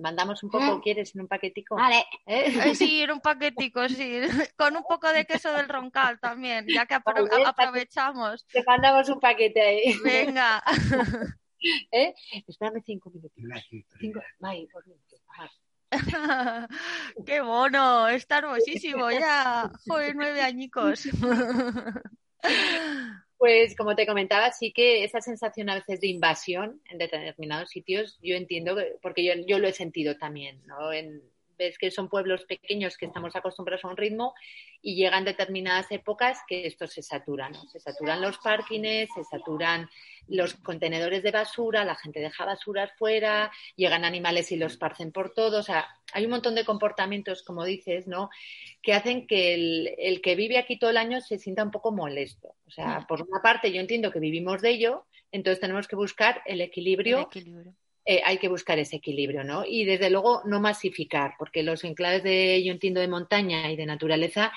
mandamos 0.00 0.42
un 0.42 0.50
poco, 0.50 0.80
¿quieres? 0.80 1.14
En 1.14 1.22
un 1.22 1.28
paquetico. 1.28 1.76
Vale. 1.76 2.04
¿Eh? 2.26 2.74
Sí, 2.74 3.02
en 3.02 3.12
un 3.12 3.20
paquetico, 3.20 3.88
sí. 3.88 4.20
Con 4.56 4.76
un 4.76 4.82
poco 4.82 5.12
de 5.12 5.24
queso 5.24 5.52
del 5.52 5.68
roncal 5.68 6.18
también, 6.20 6.66
ya 6.68 6.86
que 6.86 6.94
aprovechamos. 6.94 8.46
Te 8.46 8.64
mandamos 8.64 9.08
un 9.08 9.20
paquete 9.20 9.60
ahí. 9.60 9.96
Venga. 10.02 10.62
¿Eh? 11.92 12.14
Espérame 12.46 12.82
cinco 12.84 13.10
minutos. 13.10 13.32
Cinco. 13.98 14.20
Ay, 14.42 14.66
por 14.66 14.84
Qué 17.24 17.40
mono, 17.40 18.08
está 18.08 18.38
hermosísimo 18.38 19.10
ya. 19.12 19.70
Joder, 19.86 20.16
nueve 20.16 20.42
añicos. 20.42 21.08
Pues 23.36 23.76
como 23.76 23.94
te 23.94 24.06
comentaba, 24.06 24.52
sí 24.52 24.72
que 24.72 25.04
esa 25.04 25.20
sensación 25.20 25.68
a 25.68 25.74
veces 25.74 26.00
de 26.00 26.06
invasión 26.06 26.80
en 26.88 26.96
determinados 26.96 27.68
sitios, 27.68 28.18
yo 28.22 28.36
entiendo, 28.36 28.74
porque 29.02 29.22
yo, 29.22 29.34
yo 29.46 29.58
lo 29.58 29.68
he 29.68 29.72
sentido 29.72 30.16
también, 30.16 30.62
¿no? 30.64 30.92
En, 30.94 31.20
ves 31.56 31.78
que 31.78 31.90
son 31.90 32.08
pueblos 32.08 32.44
pequeños 32.44 32.96
que 32.96 33.06
estamos 33.06 33.34
acostumbrados 33.36 33.84
a 33.84 33.88
un 33.88 33.96
ritmo 33.96 34.34
y 34.82 34.96
llegan 34.96 35.24
determinadas 35.24 35.90
épocas 35.90 36.40
que 36.46 36.66
esto 36.66 36.86
se 36.86 37.02
satura, 37.02 37.48
¿no? 37.48 37.66
Se 37.68 37.80
saturan 37.80 38.20
los 38.20 38.38
parkings, 38.38 39.08
se 39.14 39.24
saturan 39.24 39.88
los 40.28 40.54
contenedores 40.54 41.22
de 41.22 41.30
basura, 41.30 41.84
la 41.84 41.94
gente 41.96 42.20
deja 42.20 42.44
basuras 42.44 42.90
fuera, 42.96 43.50
llegan 43.76 44.04
animales 44.04 44.50
y 44.52 44.56
los 44.56 44.76
parcen 44.76 45.12
por 45.12 45.32
todo, 45.32 45.60
o 45.60 45.62
sea, 45.62 45.86
hay 46.12 46.24
un 46.24 46.30
montón 46.30 46.54
de 46.54 46.64
comportamientos, 46.64 47.42
como 47.42 47.64
dices, 47.64 48.06
¿no? 48.06 48.30
Que 48.82 48.94
hacen 48.94 49.26
que 49.26 49.54
el, 49.54 49.94
el 49.98 50.20
que 50.20 50.36
vive 50.36 50.58
aquí 50.58 50.78
todo 50.78 50.90
el 50.90 50.96
año 50.96 51.20
se 51.20 51.38
sienta 51.38 51.64
un 51.64 51.70
poco 51.70 51.92
molesto. 51.92 52.54
O 52.66 52.70
sea, 52.70 53.00
mm. 53.00 53.06
por 53.06 53.22
una 53.22 53.42
parte 53.42 53.72
yo 53.72 53.80
entiendo 53.80 54.10
que 54.10 54.20
vivimos 54.20 54.62
de 54.62 54.70
ello, 54.70 55.06
entonces 55.32 55.60
tenemos 55.60 55.88
que 55.88 55.96
buscar 55.96 56.42
el 56.46 56.60
equilibrio, 56.60 57.18
el 57.18 57.24
equilibrio. 57.24 57.74
Eh, 58.06 58.20
hay 58.24 58.36
que 58.38 58.48
buscar 58.48 58.78
ese 58.78 58.96
equilibrio, 58.96 59.44
¿no? 59.44 59.64
Y 59.66 59.84
desde 59.84 60.10
luego 60.10 60.42
no 60.44 60.60
masificar, 60.60 61.34
porque 61.38 61.62
los 61.62 61.84
enclaves 61.84 62.22
de, 62.22 62.62
yo 62.62 62.72
entiendo, 62.72 63.00
de 63.00 63.08
montaña 63.08 63.70
y 63.72 63.76
de 63.76 63.86
naturaleza, 63.86 64.52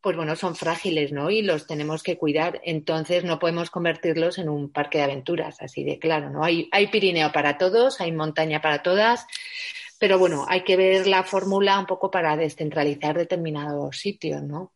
pues 0.00 0.16
bueno, 0.16 0.36
son 0.36 0.54
frágiles, 0.54 1.12
¿no? 1.12 1.30
Y 1.30 1.42
los 1.42 1.66
tenemos 1.66 2.02
que 2.02 2.18
cuidar. 2.18 2.60
Entonces 2.62 3.24
no 3.24 3.38
podemos 3.38 3.70
convertirlos 3.70 4.38
en 4.38 4.48
un 4.48 4.70
parque 4.70 4.98
de 4.98 5.04
aventuras, 5.04 5.60
así 5.60 5.82
de 5.82 5.98
claro, 5.98 6.30
¿no? 6.30 6.44
Hay, 6.44 6.68
hay 6.72 6.86
Pirineo 6.88 7.32
para 7.32 7.58
todos, 7.58 8.00
hay 8.00 8.12
montaña 8.12 8.60
para 8.60 8.82
todas, 8.82 9.26
pero 9.98 10.18
bueno, 10.18 10.44
hay 10.48 10.62
que 10.62 10.76
ver 10.76 11.06
la 11.06 11.24
fórmula 11.24 11.78
un 11.78 11.86
poco 11.86 12.10
para 12.10 12.36
descentralizar 12.36 13.16
determinados 13.16 13.98
sitios, 13.98 14.42
¿no? 14.42 14.72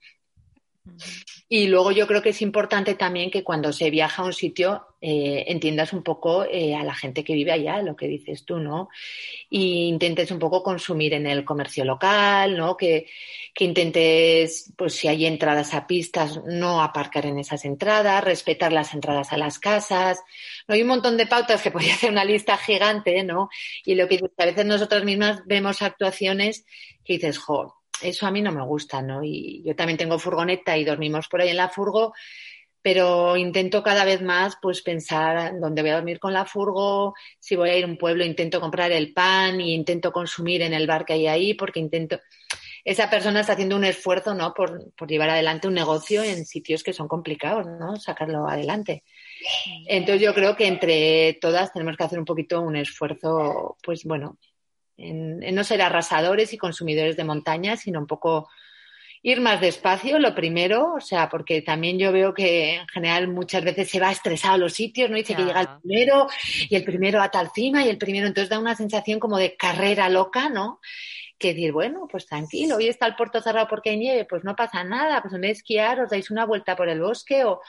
Y 1.51 1.67
luego 1.69 1.93
yo 1.93 2.07
creo 2.07 2.21
que 2.21 2.29
es 2.31 2.43
importante 2.43 2.95
también 2.95 3.31
que 3.31 3.43
cuando 3.43 3.73
se 3.73 3.89
viaja 3.89 4.23
a 4.23 4.27
un 4.27 4.35
sitio 4.35 4.89
eh, 5.01 5.45
entiendas 5.49 5.95
un 5.95 6.03
poco 6.03 6.45
eh, 6.45 6.75
a 6.75 6.85
la 6.85 6.95
gente 6.95 7.25
que 7.25 7.33
vive 7.33 7.53
allá, 7.53 7.81
lo 7.81 7.97
que 7.97 8.07
dices 8.07 8.45
tú, 8.45 8.59
¿no? 8.59 8.91
Y 9.49 9.87
intentes 9.89 10.31
un 10.31 10.39
poco 10.39 10.63
consumir 10.63 11.15
en 11.15 11.27
el 11.27 11.47
comercio 11.47 11.87
local, 11.87 12.55
¿no? 12.55 12.77
Que, 12.77 13.07
que 13.55 13.65
intentes, 13.65 14.75
pues 14.77 14.95
si 14.95 15.09
hay 15.09 15.25
entradas 15.25 15.73
a 15.73 15.87
pistas, 15.87 16.43
no 16.45 16.83
aparcar 16.83 17.25
en 17.25 17.39
esas 17.39 17.65
entradas, 17.65 18.25
respetar 18.25 18.71
las 18.71 18.93
entradas 18.93 19.33
a 19.33 19.39
las 19.39 19.59
casas. 19.59 20.21
No 20.67 20.75
hay 20.75 20.83
un 20.83 20.89
montón 20.89 21.17
de 21.17 21.27
pautas 21.27 21.63
que 21.63 21.71
podría 21.73 21.95
hacer 21.95 22.11
una 22.11 22.27
lista 22.27 22.59
gigante, 22.59 23.25
¿no? 23.25 23.49
Y 23.87 23.95
lo 23.95 24.07
que 24.07 24.21
a 24.37 24.45
veces 24.45 24.67
nosotras 24.67 25.03
mismas 25.03 25.41
vemos 25.47 25.81
actuaciones 25.81 26.67
que 27.05 27.15
dices, 27.15 27.39
jo, 27.39 27.78
eso 28.03 28.27
a 28.27 28.31
mí 28.31 28.43
no 28.43 28.53
me 28.53 28.63
gusta, 28.63 29.03
¿no? 29.03 29.23
Y 29.23 29.63
yo 29.65 29.75
también 29.77 29.99
tengo 29.99 30.19
furgoneta 30.19 30.77
y 30.77 30.85
dormimos 30.85 31.29
por 31.29 31.41
ahí 31.41 31.51
en 31.51 31.57
la 31.57 31.69
furgo, 31.69 32.15
pero 32.83 33.37
intento 33.37 33.83
cada 33.83 34.05
vez 34.05 34.23
más 34.23 34.57
pues 34.63 34.83
pensar 34.83 35.59
dónde 35.61 35.83
voy 35.83 35.91
a 35.91 35.97
dormir 35.97 36.19
con 36.19 36.33
la 36.33 36.45
furgo, 36.45 37.15
si 37.39 37.57
voy 37.57 37.71
a 37.71 37.77
ir 37.77 37.85
a 37.85 37.89
un 37.89 37.99
pueblo 37.99 38.25
intento 38.25 38.61
comprar 38.61 38.93
el 38.93 39.13
pan 39.13 39.61
y 39.61 39.75
intento 39.75 40.13
consumir 40.13 40.63
en 40.63 40.75
el 40.75 40.87
bar 40.87 41.05
que 41.05 41.15
hay 41.15 41.27
ahí 41.27 41.55
porque 41.55 41.81
intento 41.81 42.21
esa 42.85 43.11
persona 43.11 43.41
está 43.41 43.53
haciendo 43.53 43.77
un 43.77 43.85
esfuerzo, 43.85 44.35
¿no? 44.35 44.55
Por, 44.55 44.95
por 44.95 45.09
llevar 45.09 45.29
adelante 45.29 45.69
un 45.69 45.75
negocio 45.75 46.23
en 46.23 46.47
sitios 46.47 46.83
que 46.83 46.95
son 46.95 47.07
complicados, 47.07 47.67
¿no? 47.67 47.97
Sacarlo 47.97 48.49
adelante. 48.49 49.05
Entonces 49.87 50.23
yo 50.23 50.33
creo 50.33 50.57
que 50.57 50.67
entre 50.67 51.35
todas 51.39 51.71
tenemos 51.71 51.99
que 51.99 52.05
hacer 52.05 52.19
un 52.19 52.25
poquito 52.25 52.63
un 52.63 52.77
esfuerzo, 52.77 53.77
pues 53.83 54.05
bueno, 54.05 54.39
en, 54.99 55.55
no 55.55 55.65
ser 55.65 55.81
arrasadores 55.81 56.53
y 56.53 56.59
consumidores 56.59 57.17
de 57.17 57.25
montaña, 57.25 57.77
sino 57.77 58.01
un 58.01 58.07
poco 58.07 58.49
ir 59.23 59.41
más 59.41 59.61
despacio, 59.61 60.19
lo 60.19 60.35
primero, 60.35 60.95
o 60.95 61.01
sea, 61.01 61.29
porque 61.29 61.63
también 61.63 61.99
yo 61.99 62.13
veo 62.13 62.35
que 62.35 62.77
en 62.77 62.89
general 62.89 63.29
muchas 63.29 63.65
veces 63.65 63.91
se 63.91 64.01
va 64.01 64.13
estresado 64.13 64.55
a 64.55 64.59
los 64.59 64.75
sitios, 64.75 65.11
¿no? 65.11 65.17
Dice 65.17 65.35
que 65.35 65.45
llega 65.45 65.61
el 65.61 65.69
primero 65.81 66.29
y 66.69 66.77
el 66.77 66.85
primero 66.85 67.21
a 67.21 67.31
tal 67.31 67.51
cima 67.53 67.85
y 67.85 67.89
el 67.89 67.99
primero, 67.99 68.27
entonces 68.27 68.49
da 68.49 68.59
una 68.59 68.77
sensación 68.77 69.19
como 69.19 69.39
de 69.39 69.57
carrera 69.57 70.09
loca, 70.09 70.49
¿no? 70.49 70.81
Que 71.37 71.49
decir, 71.49 71.73
bueno, 71.73 72.07
pues 72.11 72.27
tranquilo, 72.27 72.77
hoy 72.77 72.89
está 72.89 73.07
el 73.07 73.17
puerto 73.17 73.41
cerrado 73.41 73.67
porque 73.69 73.91
hay 73.91 73.99
nieve, 73.99 74.25
pues 74.25 74.45
no 74.45 74.55
pasa 74.55 74.85
nada, 74.85 75.21
pues 75.21 75.35
en 75.35 75.41
vez 75.41 75.49
de 75.49 75.59
esquiar 75.59 76.01
os 76.01 76.11
dais 76.11 76.31
una 76.31 76.47
vuelta 76.47 76.77
por 76.77 76.89
el 76.89 77.01
bosque 77.01 77.45
o, 77.45 77.61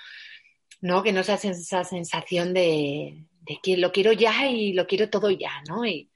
¿no? 0.82 1.02
Que 1.02 1.12
no 1.12 1.24
se 1.24 1.32
hace 1.32 1.50
esa 1.50 1.84
sensación 1.84 2.54
de, 2.54 3.26
de 3.42 3.60
que 3.62 3.76
lo 3.78 3.92
quiero 3.92 4.12
ya 4.12 4.48
y 4.48 4.74
lo 4.74 4.86
quiero 4.86 5.10
todo 5.10 5.32
ya, 5.32 5.64
¿no? 5.68 5.84
Y, 5.84 6.09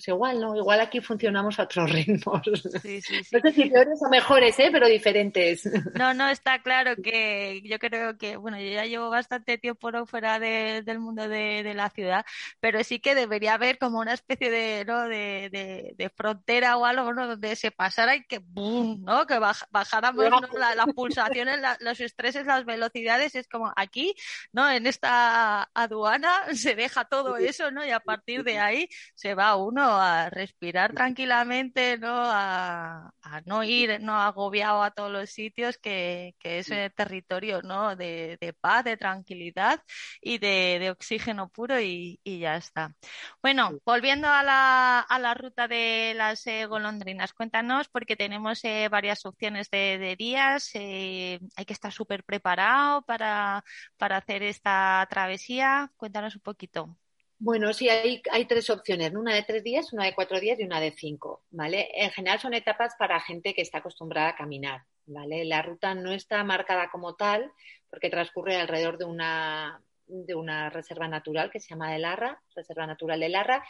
pues 0.00 0.08
igual, 0.08 0.40
¿no? 0.40 0.56
Igual 0.56 0.80
aquí 0.80 1.00
funcionamos 1.00 1.58
a 1.58 1.64
otros 1.64 1.90
ritmos. 1.92 2.42
Sí, 2.82 3.02
sí, 3.02 3.22
sí. 3.22 3.36
No 3.36 3.40
sé 3.40 3.52
si 3.52 3.68
peores 3.68 4.00
o 4.02 4.08
mejores, 4.08 4.58
¿eh? 4.58 4.70
Pero 4.72 4.88
diferentes. 4.88 5.68
No, 5.94 6.14
no, 6.14 6.28
está 6.30 6.62
claro 6.62 6.96
que 6.96 7.60
yo 7.64 7.78
creo 7.78 8.16
que, 8.16 8.36
bueno, 8.36 8.58
yo 8.58 8.70
ya 8.70 8.86
llevo 8.86 9.10
bastante 9.10 9.58
tiempo 9.58 9.90
fuera 10.06 10.38
del 10.38 10.98
mundo 10.98 11.28
de, 11.28 11.70
la 11.74 11.90
ciudad, 11.90 12.24
pero 12.60 12.82
sí 12.82 12.98
que 12.98 13.14
debería 13.14 13.54
haber 13.54 13.78
como 13.78 13.98
una 14.00 14.14
especie 14.14 14.50
de, 14.50 14.84
¿no? 14.86 15.06
de, 15.06 16.12
frontera 16.16 16.76
o 16.76 16.84
algo, 16.86 17.12
¿no? 17.12 17.26
Donde 17.26 17.54
se 17.56 17.70
pasara 17.70 18.16
y 18.16 18.24
que, 18.24 18.38
¡boom! 18.38 19.02
¿no? 19.04 19.26
Que 19.26 19.38
bajáramos 19.38 20.26
las 20.54 20.86
pulsaciones, 20.94 21.60
los 21.80 22.00
estreses, 22.00 22.46
las 22.46 22.64
velocidades, 22.64 23.34
es 23.34 23.48
como 23.48 23.72
aquí, 23.76 24.14
¿no? 24.52 24.70
En 24.70 24.86
esta 24.86 25.70
aduana 25.74 26.30
se 26.54 26.74
deja 26.74 27.04
todo 27.04 27.36
eso, 27.36 27.70
¿no? 27.70 27.84
Y 27.84 27.90
a 27.90 28.00
partir 28.00 28.44
de 28.44 28.58
ahí 28.58 28.88
se 29.14 29.34
va 29.34 29.56
uno 29.56 29.89
a 29.92 30.30
respirar 30.30 30.92
tranquilamente, 30.94 31.98
¿no? 31.98 32.08
A, 32.12 33.12
no 33.46 33.62
ir, 33.64 34.00
¿no? 34.00 34.16
Agobiado 34.20 34.82
a 34.82 34.90
todos 34.90 35.10
los 35.10 35.30
sitios, 35.30 35.78
que, 35.78 36.34
que 36.38 36.58
es 36.58 36.68
territorio, 36.94 37.62
¿no? 37.62 37.96
De, 37.96 38.38
paz, 38.60 38.84
de 38.84 38.96
tranquilidad 38.96 39.82
y 40.20 40.38
de, 40.38 40.90
oxígeno 40.90 41.48
puro 41.48 41.80
y, 41.80 42.20
ya 42.24 42.56
está. 42.56 42.94
Bueno, 43.42 43.78
volviendo 43.84 44.28
a 44.28 44.42
la, 44.42 45.00
a 45.00 45.18
la 45.18 45.34
ruta 45.34 45.68
de 45.68 46.14
las 46.16 46.46
eh, 46.46 46.66
golondrinas, 46.66 47.32
cuéntanos, 47.32 47.88
porque 47.88 48.16
tenemos 48.16 48.64
eh, 48.64 48.88
varias 48.90 49.24
opciones 49.26 49.70
de, 49.70 50.16
días, 50.18 50.70
eh, 50.74 51.40
hay 51.56 51.64
que 51.64 51.72
estar 51.72 51.92
súper 51.92 52.24
preparado 52.24 53.02
para, 53.02 53.64
para 53.96 54.16
hacer 54.18 54.42
esta 54.42 55.06
travesía. 55.10 55.92
Cuéntanos 55.96 56.34
un 56.36 56.42
poquito. 56.42 56.96
Bueno, 57.42 57.72
sí, 57.72 57.88
hay, 57.88 58.20
hay 58.30 58.44
tres 58.44 58.68
opciones, 58.68 59.14
una 59.14 59.34
de 59.34 59.42
tres 59.42 59.64
días, 59.64 59.94
una 59.94 60.04
de 60.04 60.14
cuatro 60.14 60.38
días 60.38 60.60
y 60.60 60.64
una 60.64 60.78
de 60.78 60.92
cinco, 60.92 61.42
¿vale? 61.50 61.88
En 61.94 62.10
general 62.10 62.38
son 62.38 62.52
etapas 62.52 62.94
para 62.98 63.18
gente 63.18 63.54
que 63.54 63.62
está 63.62 63.78
acostumbrada 63.78 64.28
a 64.28 64.36
caminar, 64.36 64.82
¿vale? 65.06 65.46
La 65.46 65.62
ruta 65.62 65.94
no 65.94 66.12
está 66.12 66.44
marcada 66.44 66.90
como 66.90 67.14
tal 67.16 67.50
porque 67.88 68.10
transcurre 68.10 68.56
alrededor 68.56 68.98
de 68.98 69.06
una, 69.06 69.82
de 70.06 70.34
una 70.34 70.68
reserva 70.68 71.08
natural 71.08 71.50
que 71.50 71.60
se 71.60 71.70
llama 71.70 71.90
de 71.90 71.98
Larra, 71.98 72.42
Reserva 72.54 72.86
Natural 72.86 73.18
de 73.18 73.30
Larra, 73.30 73.64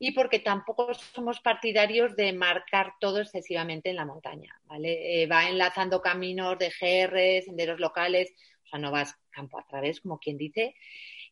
y 0.00 0.10
porque 0.10 0.40
tampoco 0.40 0.92
somos 0.92 1.38
partidarios 1.40 2.16
de 2.16 2.32
marcar 2.32 2.94
todo 3.00 3.20
excesivamente 3.20 3.90
en 3.90 3.96
la 3.96 4.04
montaña, 4.04 4.60
¿vale? 4.64 5.22
Eh, 5.22 5.28
va 5.28 5.48
enlazando 5.48 6.02
caminos 6.02 6.58
de 6.58 6.70
GR, 6.70 7.44
senderos 7.44 7.78
locales, 7.78 8.32
o 8.64 8.66
sea, 8.66 8.80
no 8.80 8.90
vas 8.90 9.14
campo 9.30 9.60
a 9.60 9.66
través, 9.68 10.00
como 10.00 10.18
quien 10.18 10.36
dice, 10.36 10.74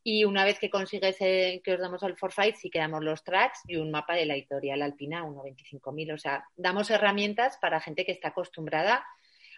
y 0.02 0.24
una 0.24 0.44
vez 0.44 0.58
que 0.58 0.70
consigues 0.70 1.16
que 1.18 1.62
os 1.66 1.78
damos 1.78 2.02
el 2.02 2.16
forfait, 2.16 2.56
sí 2.56 2.70
que 2.70 2.78
damos 2.78 3.04
los 3.04 3.22
tracks 3.22 3.60
y 3.66 3.76
un 3.76 3.90
mapa 3.90 4.14
de 4.14 4.26
la 4.26 4.34
editorial 4.34 4.82
alpina 4.82 5.24
1.25.000. 5.24 6.14
O 6.14 6.18
sea, 6.18 6.44
damos 6.56 6.90
herramientas 6.90 7.58
para 7.60 7.80
gente 7.80 8.04
que 8.04 8.12
está 8.12 8.28
acostumbrada 8.28 9.04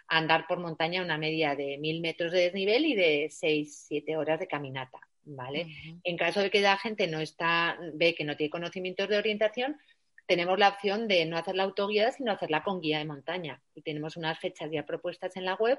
a 0.08 0.18
andar 0.18 0.46
por 0.48 0.58
montaña 0.58 1.02
una 1.02 1.16
media 1.16 1.54
de 1.54 1.78
1.000 1.78 2.00
metros 2.00 2.32
de 2.32 2.40
desnivel 2.40 2.86
y 2.86 2.94
de 2.94 3.26
6-7 3.26 4.16
horas 4.16 4.40
de 4.40 4.48
caminata. 4.48 4.98
¿Vale? 5.24 5.68
En 6.02 6.16
caso 6.16 6.40
de 6.40 6.50
que 6.50 6.60
la 6.60 6.76
gente 6.76 7.06
no 7.06 7.20
está, 7.20 7.78
ve 7.94 8.12
que 8.12 8.24
no 8.24 8.36
tiene 8.36 8.50
conocimientos 8.50 9.08
de 9.08 9.18
orientación, 9.18 9.78
tenemos 10.26 10.58
la 10.58 10.68
opción 10.68 11.08
de 11.08 11.26
no 11.26 11.36
hacer 11.36 11.56
la 11.56 11.64
autoguía, 11.64 12.12
sino 12.12 12.32
hacerla 12.32 12.62
con 12.62 12.80
guía 12.80 12.98
de 12.98 13.04
montaña. 13.04 13.60
Y 13.74 13.82
tenemos 13.82 14.16
unas 14.16 14.38
fechas 14.38 14.70
ya 14.70 14.84
propuestas 14.84 15.36
en 15.36 15.44
la 15.44 15.54
web 15.54 15.78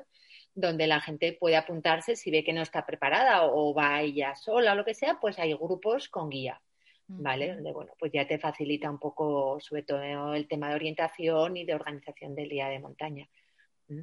donde 0.54 0.88
la 0.88 1.02
gente 1.02 1.36
puede 1.40 1.56
apuntarse 1.56 2.16
si 2.16 2.30
ve 2.30 2.44
que 2.44 2.54
no 2.54 2.62
está 2.62 2.86
preparada 2.86 3.46
o 3.46 3.74
va 3.74 4.02
ella 4.02 4.36
sola 4.36 4.74
o 4.74 4.76
lo 4.76 4.86
que 4.86 4.94
sea, 4.94 5.20
pues 5.20 5.40
hay 5.40 5.54
grupos 5.54 6.10
con 6.10 6.30
guía, 6.30 6.62
¿vale? 7.08 7.56
Donde, 7.56 7.72
bueno, 7.72 7.94
pues 7.98 8.12
ya 8.12 8.28
te 8.28 8.38
facilita 8.38 8.90
un 8.90 9.00
poco, 9.00 9.60
sobre 9.60 9.84
todo 9.84 10.34
el 10.34 10.48
tema 10.48 10.70
de 10.70 10.76
orientación 10.76 11.58
y 11.58 11.66
de 11.66 11.74
organización 11.74 12.36
del 12.36 12.50
día 12.50 12.68
de 12.68 12.80
montaña. 12.80 13.28
¿Mm? 13.88 14.02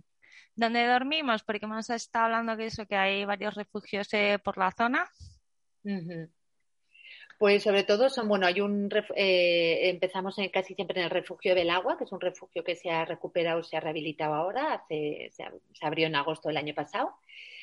¿Dónde 0.57 0.87
dormimos? 0.87 1.44
Porque 1.44 1.66
hemos 1.66 1.88
estado 1.90 2.26
hablando 2.26 2.57
de 2.57 2.66
eso, 2.66 2.87
que 2.87 2.96
hay 2.96 3.24
varios 3.24 3.55
refugios 3.55 4.12
eh, 4.12 4.38
por 4.42 4.59
la 4.59 4.72
zona. 4.72 5.09
Pues 7.40 7.62
sobre 7.62 7.85
todo 7.85 8.11
son, 8.11 8.29
bueno, 8.29 8.46
hay 8.46 8.61
un, 8.61 8.90
eh, 9.16 9.88
empezamos 9.88 10.37
en, 10.37 10.50
casi 10.50 10.74
siempre 10.74 11.00
en 11.00 11.07
el 11.07 11.11
refugio 11.11 11.55
del 11.55 11.70
agua, 11.70 11.96
que 11.96 12.05
es 12.05 12.12
un 12.12 12.20
refugio 12.20 12.62
que 12.62 12.76
se 12.76 12.90
ha 12.90 13.07
recuperado, 13.07 13.62
se 13.62 13.79
ha 13.79 13.81
rehabilitado 13.81 14.35
ahora, 14.35 14.74
hace, 14.74 15.31
se, 15.33 15.44
abrió 15.81 16.07
en 16.07 16.16
agosto 16.16 16.48
del 16.48 16.59
año 16.59 16.74
pasado. 16.74 17.14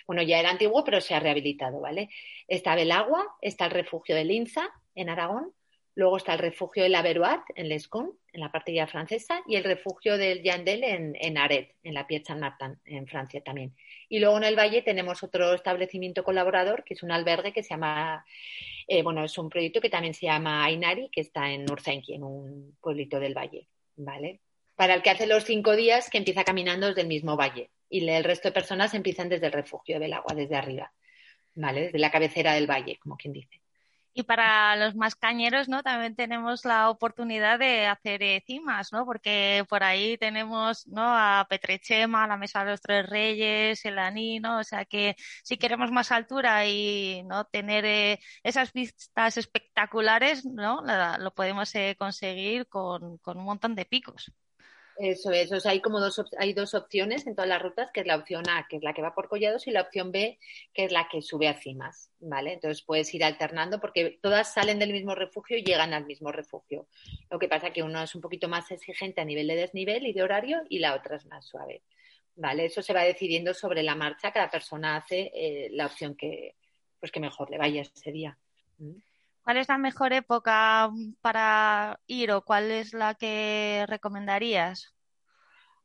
Bueno, 0.07 0.23
ya 0.23 0.39
era 0.39 0.49
antiguo, 0.49 0.83
pero 0.83 0.99
se 0.99 1.13
ha 1.13 1.19
rehabilitado, 1.19 1.79
¿vale? 1.79 2.09
Está 2.47 2.73
Belagua, 2.73 3.35
está 3.39 3.65
el 3.65 3.71
refugio 3.71 4.15
de 4.15 4.25
Linza, 4.25 4.67
en 4.95 5.09
Aragón, 5.09 5.53
luego 5.97 6.17
está 6.17 6.33
el 6.33 6.39
refugio 6.39 6.83
de 6.83 6.89
la 6.89 7.01
Beruat, 7.01 7.41
en 7.55 7.69
Lescon, 7.69 8.13
en 8.31 8.39
la 8.39 8.51
parte 8.51 8.71
ya 8.71 8.85
francesa, 8.85 9.41
y 9.47 9.55
el 9.55 9.63
refugio 9.63 10.17
del 10.17 10.43
Yandel 10.43 10.83
en, 10.83 11.17
en 11.19 11.37
Aret, 11.37 11.73
en 11.83 11.95
la 11.95 12.05
Piazza 12.05 12.35
Martin, 12.35 12.79
en 12.85 13.07
Francia 13.07 13.41
también. 13.43 13.75
Y 14.07 14.19
luego 14.19 14.37
en 14.37 14.43
el 14.43 14.55
Valle 14.55 14.83
tenemos 14.83 15.23
otro 15.23 15.53
establecimiento 15.53 16.23
colaborador, 16.23 16.83
que 16.83 16.93
es 16.93 17.01
un 17.01 17.11
albergue 17.11 17.51
que 17.51 17.63
se 17.63 17.71
llama 17.71 18.23
eh, 18.87 19.03
bueno, 19.03 19.23
es 19.25 19.37
un 19.37 19.49
proyecto 19.49 19.81
que 19.81 19.89
también 19.89 20.13
se 20.13 20.27
llama 20.27 20.63
Ainari, 20.63 21.09
que 21.09 21.19
está 21.19 21.51
en 21.51 21.69
Urzenki, 21.69 22.13
en 22.13 22.23
un 22.23 22.77
pueblito 22.79 23.19
del 23.19 23.35
valle, 23.35 23.67
¿vale? 23.97 24.39
Para 24.75 24.93
el 24.93 25.01
que 25.01 25.09
hace 25.09 25.27
los 25.27 25.43
cinco 25.43 25.75
días 25.75 26.09
que 26.09 26.17
empieza 26.17 26.45
caminando 26.45 26.87
desde 26.87 27.01
el 27.01 27.07
mismo 27.07 27.35
valle 27.35 27.69
y 27.89 28.07
el 28.07 28.23
resto 28.23 28.47
de 28.47 28.53
personas 28.53 28.93
empiezan 28.93 29.27
desde 29.27 29.47
el 29.47 29.51
refugio 29.51 29.99
del 29.99 30.13
agua, 30.13 30.33
desde 30.33 30.55
arriba, 30.55 30.93
¿vale? 31.55 31.81
Desde 31.85 31.99
la 31.99 32.11
cabecera 32.11 32.53
del 32.53 32.69
valle, 32.69 32.97
como 32.97 33.17
quien 33.17 33.33
dice. 33.33 33.59
Y 34.19 34.23
para 34.23 34.75
los 34.77 34.95
más 34.95 35.15
cañeros, 35.15 35.69
¿no? 35.69 35.83
También 35.83 36.15
tenemos 36.15 36.65
la 36.65 36.89
oportunidad 36.89 37.59
de 37.59 37.85
hacer 37.85 38.23
eh, 38.23 38.43
cimas, 38.47 38.91
¿no? 38.91 39.05
Porque 39.05 39.63
por 39.69 39.83
ahí 39.83 40.17
tenemos, 40.17 40.87
¿no? 40.87 41.03
A 41.03 41.45
Petrechema, 41.47 42.25
la 42.27 42.35
Mesa 42.35 42.65
de 42.65 42.71
los 42.71 42.81
Tres 42.81 43.07
Reyes, 43.07 43.85
el 43.85 43.99
Aní, 43.99 44.39
¿no? 44.39 44.57
O 44.59 44.63
sea 44.63 44.85
que 44.85 45.15
si 45.43 45.57
queremos 45.57 45.91
más 45.91 46.11
altura 46.11 46.65
y, 46.65 47.21
¿no? 47.25 47.45
Tener 47.45 47.85
eh, 47.85 48.19
esas 48.41 48.73
vistas 48.73 49.37
espectaculares, 49.37 50.45
¿no? 50.45 50.81
lo 51.19 51.31
podemos 51.33 51.73
eh, 51.75 51.95
conseguir 51.99 52.67
con, 52.67 53.17
con 53.19 53.37
un 53.37 53.45
montón 53.45 53.75
de 53.75 53.85
picos. 53.85 54.31
Eso 54.99 55.31
es, 55.31 55.51
o 55.51 55.59
sea, 55.59 55.71
hay 55.71 55.81
como 55.81 55.99
dos, 55.99 56.23
hay 56.39 56.53
dos 56.53 56.73
opciones 56.73 57.27
en 57.27 57.35
todas 57.35 57.47
las 57.47 57.61
rutas, 57.61 57.91
que 57.93 58.01
es 58.01 58.07
la 58.07 58.15
opción 58.15 58.49
A, 58.49 58.65
que 58.67 58.77
es 58.77 58.83
la 58.83 58.93
que 58.93 59.03
va 59.03 59.13
por 59.13 59.29
collados, 59.29 59.67
y 59.67 59.71
la 59.71 59.81
opción 59.81 60.11
B, 60.11 60.39
que 60.73 60.85
es 60.85 60.91
la 60.91 61.07
que 61.07 61.21
sube 61.21 61.47
a 61.47 61.53
cimas, 61.53 62.09
¿vale? 62.19 62.53
Entonces 62.53 62.83
puedes 62.83 63.13
ir 63.13 63.23
alternando 63.23 63.79
porque 63.79 64.17
todas 64.23 64.53
salen 64.53 64.79
del 64.79 64.91
mismo 64.91 65.13
refugio 65.13 65.57
y 65.57 65.63
llegan 65.63 65.93
al 65.93 66.05
mismo 66.05 66.31
refugio. 66.31 66.87
Lo 67.29 67.37
que 67.37 67.47
pasa 67.47 67.71
que 67.71 67.83
uno 67.83 68.01
es 68.01 68.15
un 68.15 68.21
poquito 68.21 68.47
más 68.49 68.71
exigente 68.71 69.21
a 69.21 69.25
nivel 69.25 69.47
de 69.47 69.55
desnivel 69.55 70.07
y 70.07 70.13
de 70.13 70.23
horario 70.23 70.63
y 70.67 70.79
la 70.79 70.95
otra 70.95 71.17
es 71.17 71.25
más 71.27 71.45
suave, 71.45 71.83
¿vale? 72.35 72.65
Eso 72.65 72.81
se 72.81 72.93
va 72.93 73.03
decidiendo 73.03 73.53
sobre 73.53 73.83
la 73.83 73.93
marcha, 73.93 74.31
cada 74.31 74.49
persona 74.49 74.95
hace 74.95 75.31
eh, 75.35 75.69
la 75.73 75.85
opción 75.85 76.15
que, 76.15 76.55
pues 76.99 77.11
que 77.11 77.19
mejor 77.19 77.51
le 77.51 77.59
vaya 77.59 77.81
ese 77.81 78.11
día. 78.11 78.35
¿Mm? 78.79 78.95
¿Cuál 79.47 79.59
es 79.59 79.69
la 79.69 79.77
mejor 79.77 80.11
época 80.11 80.91
para 81.21 82.01
ir 82.05 82.33
o 82.33 82.41
cuál 82.41 82.69
es 82.69 82.91
la 82.91 83.13
que 83.13 83.85
recomendarías? 83.87 84.93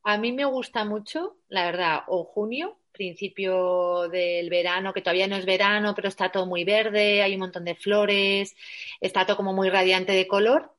A 0.03 0.17
mí 0.17 0.33
me 0.33 0.43
gusta 0.43 0.83
mucho, 0.83 1.37
la 1.47 1.63
verdad, 1.63 2.01
o 2.07 2.25
junio, 2.25 2.77
principio 2.91 4.09
del 4.09 4.49
verano, 4.49 4.91
que 4.91 4.99
todavía 4.99 5.29
no 5.29 5.37
es 5.37 5.45
verano, 5.45 5.93
pero 5.95 6.09
está 6.09 6.29
todo 6.29 6.45
muy 6.45 6.65
verde, 6.65 7.21
hay 7.21 7.35
un 7.35 7.39
montón 7.39 7.63
de 7.63 7.75
flores, 7.75 8.53
está 8.99 9.25
todo 9.25 9.37
como 9.37 9.53
muy 9.53 9.69
radiante 9.69 10.11
de 10.11 10.27
color, 10.27 10.75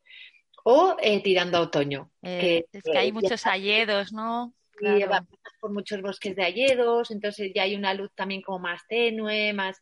o 0.63 0.95
eh, 1.01 1.23
tirando 1.23 1.57
a 1.57 1.63
otoño. 1.63 2.11
Eh, 2.21 2.67
es 2.71 2.83
que 2.83 2.99
hay 2.99 3.13
muchos 3.13 3.47
alledos, 3.47 4.13
¿no? 4.13 4.53
Y 4.79 5.05
por 5.59 5.73
muchos 5.73 6.03
bosques 6.03 6.37
de 6.37 6.45
alledos, 6.45 7.11
entonces 7.11 7.51
ya 7.55 7.63
hay 7.63 7.77
una 7.77 7.95
luz 7.95 8.11
también 8.15 8.43
como 8.43 8.59
más 8.59 8.87
tenue, 8.87 9.55
más 9.55 9.81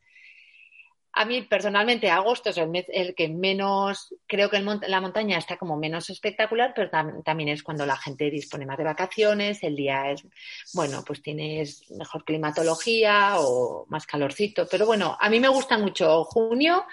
a 1.14 1.24
mí 1.26 1.42
personalmente 1.42 2.10
agosto 2.10 2.50
es 2.50 2.56
el, 2.56 3.14
que 3.14 3.28
menos, 3.28 4.14
creo 4.26 4.48
que 4.48 4.60
la 4.60 5.00
montaña 5.00 5.36
está 5.36 5.58
como 5.58 5.76
menos 5.76 6.08
espectacular, 6.08 6.72
pero 6.74 6.90
también 7.22 7.50
es 7.50 7.62
cuando 7.62 7.84
la 7.84 7.96
gente 7.96 8.30
dispone 8.30 8.64
más 8.64 8.78
de 8.78 8.84
vacaciones, 8.84 9.62
el 9.62 9.76
día 9.76 10.10
es, 10.10 10.26
bueno, 10.72 11.04
pues 11.06 11.20
tienes 11.20 11.90
mejor 11.90 12.24
climatología 12.24 13.34
o 13.38 13.84
más 13.88 14.06
calorcito. 14.06 14.66
Pero 14.70 14.86
bueno, 14.86 15.16
a 15.20 15.28
mí 15.28 15.38
me 15.38 15.48
gusta 15.48 15.76
mucho 15.76 16.24
junio 16.24 16.86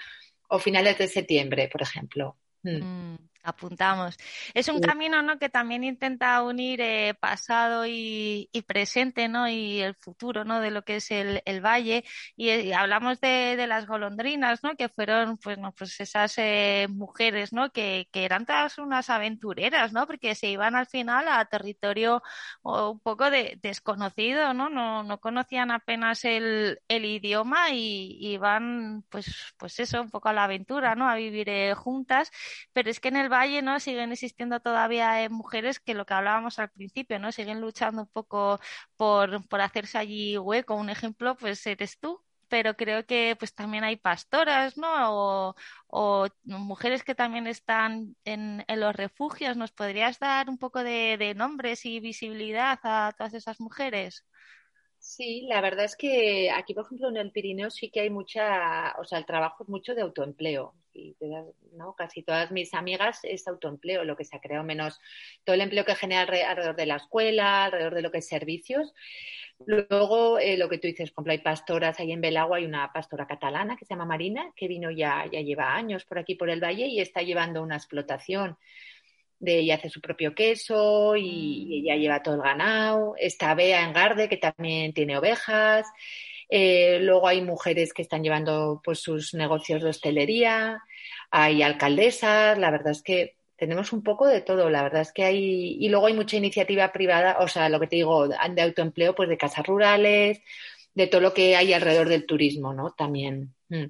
o 0.48 0.58
finales 0.58 0.98
de 0.98 1.08
septiembre, 1.08 1.68
por 1.72 1.80
ejemplo. 1.80 2.36
Mm. 2.62 2.82
Mm. 2.82 3.29
Apuntamos. 3.42 4.18
Es 4.52 4.68
un 4.68 4.80
camino 4.80 5.22
¿no? 5.22 5.38
que 5.38 5.48
también 5.48 5.82
intenta 5.82 6.42
unir 6.42 6.80
eh, 6.82 7.14
pasado 7.18 7.86
y, 7.86 8.48
presente 8.66 9.28
¿no? 9.28 9.48
y 9.48 9.80
el 9.80 9.94
futuro 9.94 10.44
¿no? 10.44 10.60
de 10.60 10.70
lo 10.70 10.82
que 10.82 10.96
es 10.96 11.10
el, 11.10 11.60
valle. 11.64 12.04
Y, 12.36 12.72
hablamos 12.72 13.18
de, 13.20 13.66
las 13.66 13.86
golondrinas, 13.86 14.62
¿no? 14.62 14.76
que 14.76 14.90
fueron 14.90 15.38
pues, 15.38 15.58
no, 15.58 15.72
pues 15.72 15.98
esas 16.00 16.34
eh, 16.36 16.86
mujeres 16.90 17.52
¿no? 17.52 17.70
que, 17.70 18.08
eran 18.12 18.44
todas 18.44 18.76
unas 18.78 19.08
aventureras, 19.08 19.92
¿no? 19.94 20.06
porque 20.06 20.34
se 20.34 20.48
iban 20.48 20.76
al 20.76 20.86
final 20.86 21.26
a 21.28 21.44
territorio 21.46 22.22
un 22.62 23.00
poco 23.00 23.30
de, 23.30 23.58
desconocido, 23.62 24.52
¿no? 24.52 24.68
No, 24.68 25.02
no 25.02 25.18
conocían 25.18 25.70
apenas 25.70 26.24
el, 26.24 26.78
idioma 26.88 27.70
y, 27.70 28.18
iban 28.20 29.02
pues, 29.08 29.54
pues 29.56 29.80
eso, 29.80 30.02
un 30.02 30.10
poco 30.10 30.28
a 30.28 30.32
la 30.34 30.44
aventura, 30.44 30.94
¿no? 30.94 31.08
a 31.08 31.14
vivir 31.14 31.48
eh, 31.48 31.74
juntas. 31.74 32.30
Pero 32.72 32.90
es 32.90 33.00
que 33.00 33.08
en 33.08 33.16
el 33.16 33.29
valle, 33.30 33.62
¿no? 33.62 33.80
Siguen 33.80 34.12
existiendo 34.12 34.60
todavía 34.60 35.22
eh, 35.24 35.28
mujeres 35.30 35.80
que 35.80 35.94
lo 35.94 36.06
que 36.06 36.14
hablábamos 36.14 36.58
al 36.58 36.70
principio, 36.70 37.18
¿no? 37.18 37.32
Siguen 37.32 37.60
luchando 37.60 38.02
un 38.02 38.08
poco 38.08 38.60
por, 38.96 39.46
por 39.48 39.60
hacerse 39.60 39.98
allí 39.98 40.36
hueco. 40.38 40.74
Un 40.74 40.90
ejemplo, 40.90 41.36
pues 41.36 41.66
eres 41.66 41.98
tú 41.98 42.22
pero 42.50 42.76
creo 42.76 43.06
que 43.06 43.36
pues 43.38 43.54
también 43.54 43.84
hay 43.84 43.96
pastoras, 43.96 44.76
¿no? 44.76 45.54
O, 45.88 46.26
mujeres 46.44 47.04
que 47.04 47.14
también 47.14 47.46
están 47.46 48.16
en, 48.24 48.64
en, 48.68 48.80
los 48.80 48.94
refugios. 48.94 49.56
¿Nos 49.56 49.72
podrías 49.72 50.18
dar 50.18 50.50
un 50.50 50.58
poco 50.58 50.82
de, 50.82 51.16
de, 51.18 51.34
nombres 51.34 51.86
y 51.86 52.00
visibilidad 52.00 52.78
a 52.82 53.12
todas 53.16 53.34
esas 53.34 53.60
mujeres? 53.60 54.26
Sí, 55.12 55.42
la 55.48 55.60
verdad 55.60 55.86
es 55.86 55.96
que 55.96 56.52
aquí, 56.52 56.72
por 56.72 56.84
ejemplo, 56.84 57.08
en 57.08 57.16
el 57.16 57.32
Pirineo 57.32 57.68
sí 57.68 57.90
que 57.90 57.98
hay 58.00 58.10
mucha, 58.10 58.94
o 58.96 59.04
sea, 59.04 59.18
el 59.18 59.26
trabajo 59.26 59.64
es 59.64 59.68
mucho 59.68 59.92
de 59.96 60.02
autoempleo 60.02 60.72
y 60.94 61.16
¿no? 61.72 61.94
casi 61.96 62.22
todas 62.22 62.52
mis 62.52 62.74
amigas 62.74 63.18
es 63.24 63.48
autoempleo, 63.48 64.04
lo 64.04 64.16
que 64.16 64.24
se 64.24 64.36
ha 64.36 64.40
creado 64.40 64.62
menos 64.62 65.00
todo 65.42 65.54
el 65.54 65.62
empleo 65.62 65.84
que 65.84 65.96
genera 65.96 66.20
alrededor 66.22 66.76
de 66.76 66.86
la 66.86 66.96
escuela, 66.96 67.64
alrededor 67.64 67.94
de 67.96 68.02
lo 68.02 68.12
que 68.12 68.18
es 68.18 68.28
servicios. 68.28 68.94
Luego, 69.66 70.38
eh, 70.38 70.56
lo 70.56 70.68
que 70.68 70.78
tú 70.78 70.86
dices, 70.86 71.10
por 71.10 71.22
ejemplo, 71.22 71.32
hay 71.32 71.38
pastoras, 71.38 71.98
ahí 71.98 72.12
en 72.12 72.20
Belagua 72.20 72.58
hay 72.58 72.64
una 72.64 72.92
pastora 72.92 73.26
catalana 73.26 73.76
que 73.76 73.84
se 73.84 73.94
llama 73.94 74.06
Marina, 74.06 74.52
que 74.54 74.68
vino 74.68 74.92
ya, 74.92 75.26
ya 75.30 75.40
lleva 75.40 75.74
años 75.74 76.04
por 76.04 76.20
aquí, 76.20 76.36
por 76.36 76.50
el 76.50 76.62
valle, 76.62 76.86
y 76.86 77.00
está 77.00 77.22
llevando 77.22 77.64
una 77.64 77.76
explotación 77.76 78.56
de 79.40 79.58
ella 79.58 79.76
hace 79.76 79.88
su 79.88 80.00
propio 80.00 80.34
queso 80.34 81.16
y, 81.16 81.82
ella 81.82 81.96
lleva 81.96 82.22
todo 82.22 82.36
el 82.36 82.42
ganado. 82.42 83.14
Está 83.18 83.54
Bea 83.54 83.84
en 83.84 83.92
Garde, 83.92 84.28
que 84.28 84.36
también 84.36 84.92
tiene 84.92 85.18
ovejas. 85.18 85.86
Eh, 86.48 86.98
luego 87.00 87.26
hay 87.26 87.42
mujeres 87.42 87.92
que 87.92 88.02
están 88.02 88.22
llevando 88.22 88.80
pues 88.84 89.00
sus 89.00 89.34
negocios 89.34 89.82
de 89.82 89.90
hostelería, 89.90 90.82
hay 91.30 91.62
alcaldesas, 91.62 92.58
la 92.58 92.72
verdad 92.72 92.90
es 92.90 93.02
que 93.02 93.36
tenemos 93.56 93.92
un 93.92 94.02
poco 94.02 94.26
de 94.26 94.40
todo, 94.40 94.68
la 94.68 94.82
verdad 94.82 95.02
es 95.02 95.12
que 95.12 95.22
hay, 95.22 95.76
y 95.78 95.88
luego 95.90 96.06
hay 96.06 96.14
mucha 96.14 96.36
iniciativa 96.36 96.90
privada, 96.90 97.36
o 97.38 97.46
sea, 97.46 97.68
lo 97.68 97.78
que 97.78 97.86
te 97.86 97.96
digo, 97.96 98.26
de 98.26 98.62
autoempleo, 98.62 99.14
pues 99.14 99.28
de 99.28 99.38
casas 99.38 99.64
rurales, 99.64 100.40
de 100.94 101.06
todo 101.06 101.20
lo 101.20 101.32
que 101.32 101.54
hay 101.54 101.72
alrededor 101.72 102.08
del 102.08 102.26
turismo, 102.26 102.74
¿no? 102.74 102.92
También. 102.92 103.54
Mm. 103.68 103.84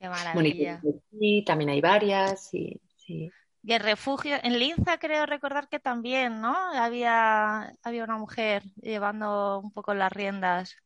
Qué 0.00 0.08
maravilla. 0.08 0.82
Sí, 1.16 1.44
también 1.46 1.70
hay 1.70 1.80
varias, 1.80 2.48
sí, 2.48 2.80
sí. 2.96 3.30
Y 3.66 3.72
el 3.72 3.80
refugio, 3.80 4.36
en 4.42 4.58
Linza 4.58 4.98
creo 4.98 5.24
recordar 5.24 5.68
que 5.70 5.80
también, 5.80 6.42
¿no? 6.42 6.54
Había, 6.54 7.72
había 7.82 8.04
una 8.04 8.18
mujer 8.18 8.62
llevando 8.82 9.60
un 9.60 9.72
poco 9.72 9.94
las 9.94 10.12
riendas. 10.12 10.76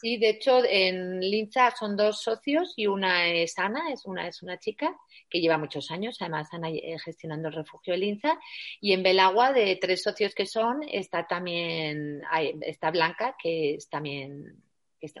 Sí, 0.00 0.16
de 0.18 0.30
hecho, 0.30 0.60
en 0.68 1.20
Linza 1.20 1.70
son 1.70 1.96
dos 1.96 2.22
socios 2.22 2.74
y 2.76 2.88
una 2.88 3.28
es 3.28 3.56
Ana, 3.56 3.92
es 3.92 4.04
una, 4.04 4.26
es 4.26 4.42
una 4.42 4.58
chica 4.58 4.96
que 5.30 5.40
lleva 5.40 5.58
muchos 5.58 5.92
años, 5.92 6.16
además 6.20 6.48
Ana 6.52 6.70
eh, 6.70 6.96
gestionando 6.98 7.48
el 7.48 7.54
refugio 7.54 7.92
de 7.92 8.00
Linza. 8.00 8.40
Y 8.80 8.92
en 8.94 9.04
Belagua, 9.04 9.52
de 9.52 9.78
tres 9.80 10.02
socios 10.02 10.34
que 10.34 10.46
son, 10.46 10.82
está 10.90 11.28
también, 11.28 12.22
está 12.62 12.90
Blanca, 12.90 13.36
que 13.40 13.76
es 13.76 13.88
también 13.88 14.63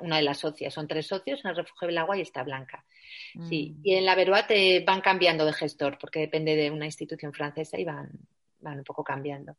una 0.00 0.16
de 0.16 0.22
las 0.22 0.38
socias. 0.38 0.74
Son 0.74 0.88
tres 0.88 1.06
socios 1.06 1.44
en 1.44 1.50
el 1.50 1.56
refugio 1.56 1.86
de 1.86 1.92
Belagua 1.92 2.16
y 2.16 2.20
está 2.22 2.42
Blanca. 2.42 2.84
Sí, 3.48 3.74
mm. 3.76 3.80
y 3.82 3.94
en 3.94 4.04
la 4.04 4.14
Veroa 4.14 4.46
te 4.46 4.80
van 4.80 5.00
cambiando 5.00 5.44
de 5.44 5.52
gestor, 5.52 5.98
porque 5.98 6.20
depende 6.20 6.56
de 6.56 6.70
una 6.70 6.86
institución 6.86 7.32
francesa 7.32 7.78
y 7.78 7.84
van, 7.84 8.10
van 8.60 8.78
un 8.78 8.84
poco 8.84 9.04
cambiando. 9.04 9.56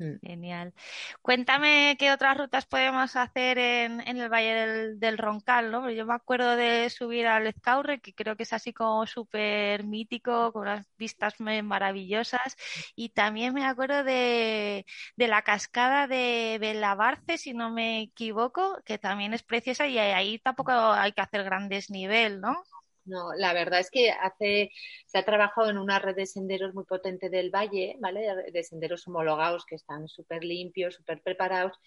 Mm. 0.00 0.18
Genial. 0.22 0.72
Cuéntame 1.20 1.96
qué 1.98 2.10
otras 2.10 2.38
rutas 2.38 2.64
podemos 2.64 3.16
hacer 3.16 3.58
en, 3.58 4.00
el 4.00 4.30
Valle 4.30 4.96
del, 4.96 5.18
Roncal, 5.18 5.70
¿no? 5.70 5.90
yo 5.90 6.06
me 6.06 6.14
acuerdo 6.14 6.56
de 6.56 6.88
subir 6.88 7.26
al 7.26 7.46
Ezcaurre, 7.46 8.00
que 8.00 8.14
creo 8.14 8.34
que 8.34 8.44
es 8.44 8.52
así 8.54 8.72
como 8.72 9.06
súper 9.06 9.84
mítico, 9.84 10.52
con 10.52 10.62
unas 10.62 10.86
vistas 10.96 11.34
maravillosas. 11.38 12.56
Y 12.96 13.10
también 13.10 13.52
me 13.52 13.66
acuerdo 13.66 14.02
de, 14.02 14.86
de 15.16 15.28
la 15.28 15.42
cascada 15.42 16.06
de 16.06 16.56
Belabarce, 16.60 17.36
si 17.36 17.52
no 17.52 17.70
me 17.70 18.00
equivoco, 18.00 18.80
que 18.86 18.96
también 18.98 19.34
es 19.34 19.42
preciosa 19.42 19.86
y 19.86 19.98
ahí 19.98 20.38
tampoco 20.38 20.72
hay 20.72 21.12
que 21.12 21.20
hacer 21.20 21.44
gran 21.44 21.68
desnivel, 21.68 22.40
¿no? 22.40 22.62
No, 23.04 23.32
la 23.34 23.52
verdad 23.52 23.80
es 23.80 23.90
que 23.90 24.10
hace, 24.10 24.70
se 25.06 25.18
ha 25.18 25.24
trabajado 25.24 25.70
en 25.70 25.78
una 25.78 25.98
red 25.98 26.14
de 26.14 26.26
senderos 26.26 26.74
muy 26.74 26.84
potente 26.84 27.30
del 27.30 27.50
valle, 27.50 27.96
¿vale? 27.98 28.26
De, 28.52 28.62
senderos 28.62 29.06
homologados 29.08 29.64
que 29.64 29.74
están 29.74 30.06
súper 30.08 30.44
limpios, 30.44 30.94
súper 30.94 31.20
preparados. 31.22 31.78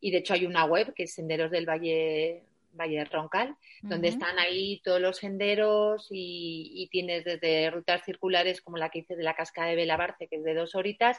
Y 0.00 0.10
de 0.10 0.18
hecho 0.18 0.34
hay 0.34 0.44
una 0.44 0.64
web 0.64 0.92
que 0.94 1.04
es 1.04 1.14
Senderos 1.14 1.50
del 1.50 1.66
Valle 1.66 2.42
Valle 2.72 3.04
Roncal, 3.06 3.56
donde 3.80 4.08
están 4.08 4.38
ahí 4.38 4.82
todos 4.84 5.00
los 5.00 5.16
senderos 5.16 6.08
y, 6.10 6.72
y, 6.74 6.88
tienes 6.88 7.24
desde 7.24 7.70
rutas 7.70 8.04
circulares 8.04 8.60
como 8.60 8.76
la 8.76 8.90
que 8.90 8.98
hice 8.98 9.16
de 9.16 9.22
la 9.22 9.34
cascada 9.34 9.68
de 9.68 9.76
Belabarce, 9.76 10.28
que 10.28 10.36
es 10.36 10.44
de 10.44 10.52
dos 10.52 10.74
horitas, 10.74 11.18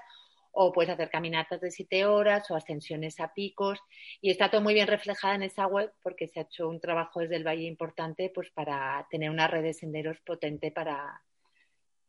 o 0.59 0.71
puedes 0.71 0.89
hacer 0.89 1.11
caminatas 1.11 1.61
de 1.61 1.69
siete 1.69 2.05
horas 2.05 2.49
o 2.49 2.55
ascensiones 2.55 3.19
a 3.19 3.31
picos. 3.31 3.79
Y 4.21 4.31
está 4.31 4.49
todo 4.49 4.61
muy 4.61 4.73
bien 4.73 4.87
reflejada 4.87 5.35
en 5.35 5.43
esa 5.43 5.67
web 5.67 5.93
porque 6.01 6.27
se 6.27 6.39
ha 6.39 6.43
hecho 6.43 6.67
un 6.67 6.79
trabajo 6.79 7.19
desde 7.19 7.35
el 7.35 7.45
Valle 7.45 7.67
importante 7.67 8.31
pues 8.33 8.49
para 8.49 9.05
tener 9.11 9.29
una 9.29 9.47
red 9.47 9.61
de 9.61 9.73
senderos 9.73 10.17
potente 10.21 10.71
para 10.71 11.21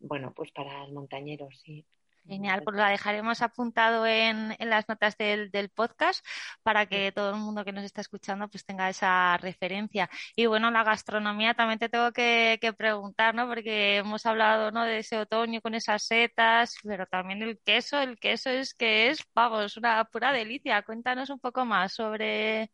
bueno 0.01 0.33
pues 0.35 0.51
para 0.53 0.83
el 0.85 0.93
montañero 0.93 1.49
sí 1.53 1.85
Genial, 2.29 2.63
pues 2.63 2.77
la 2.77 2.91
dejaremos 2.91 3.41
apuntado 3.41 4.07
en, 4.07 4.55
en 4.59 4.69
las 4.69 4.87
notas 4.87 5.17
del, 5.17 5.51
del, 5.51 5.71
podcast 5.71 6.23
para 6.63 6.85
que 6.85 7.11
todo 7.11 7.31
el 7.31 7.41
mundo 7.41 7.65
que 7.65 7.73
nos 7.73 7.85
está 7.85 8.03
escuchando 8.03 8.49
pues 8.49 8.67
tenga 8.67 8.91
esa 8.91 9.39
referencia. 9.39 10.11
Y 10.37 10.45
bueno, 10.45 10.71
la 10.71 10.85
gastronomía 10.85 11.55
también 11.55 11.79
te 11.79 11.89
tengo 11.89 12.13
que, 12.13 12.59
que 12.61 12.75
preguntar, 12.75 13.35
¿no? 13.35 13.47
Porque 13.49 13.97
hemos 13.97 14.27
hablado, 14.27 14.71
¿no? 14.71 14.85
De 14.85 14.99
ese 14.99 15.19
otoño 15.19 15.63
con 15.63 15.75
esas 15.75 16.03
setas, 16.05 16.77
pero 16.85 17.07
también 17.07 17.43
el 17.43 17.59
queso, 17.65 17.99
el 17.99 18.19
queso 18.19 18.51
es 18.51 18.75
que 18.75 19.09
es, 19.09 19.25
vamos, 19.35 19.79
una 19.79 20.05
pura 20.05 20.31
delicia. 20.33 20.83
Cuéntanos 20.83 21.31
un 21.31 21.41
poco 21.41 21.65
más 21.65 21.95
sobre 21.95 22.71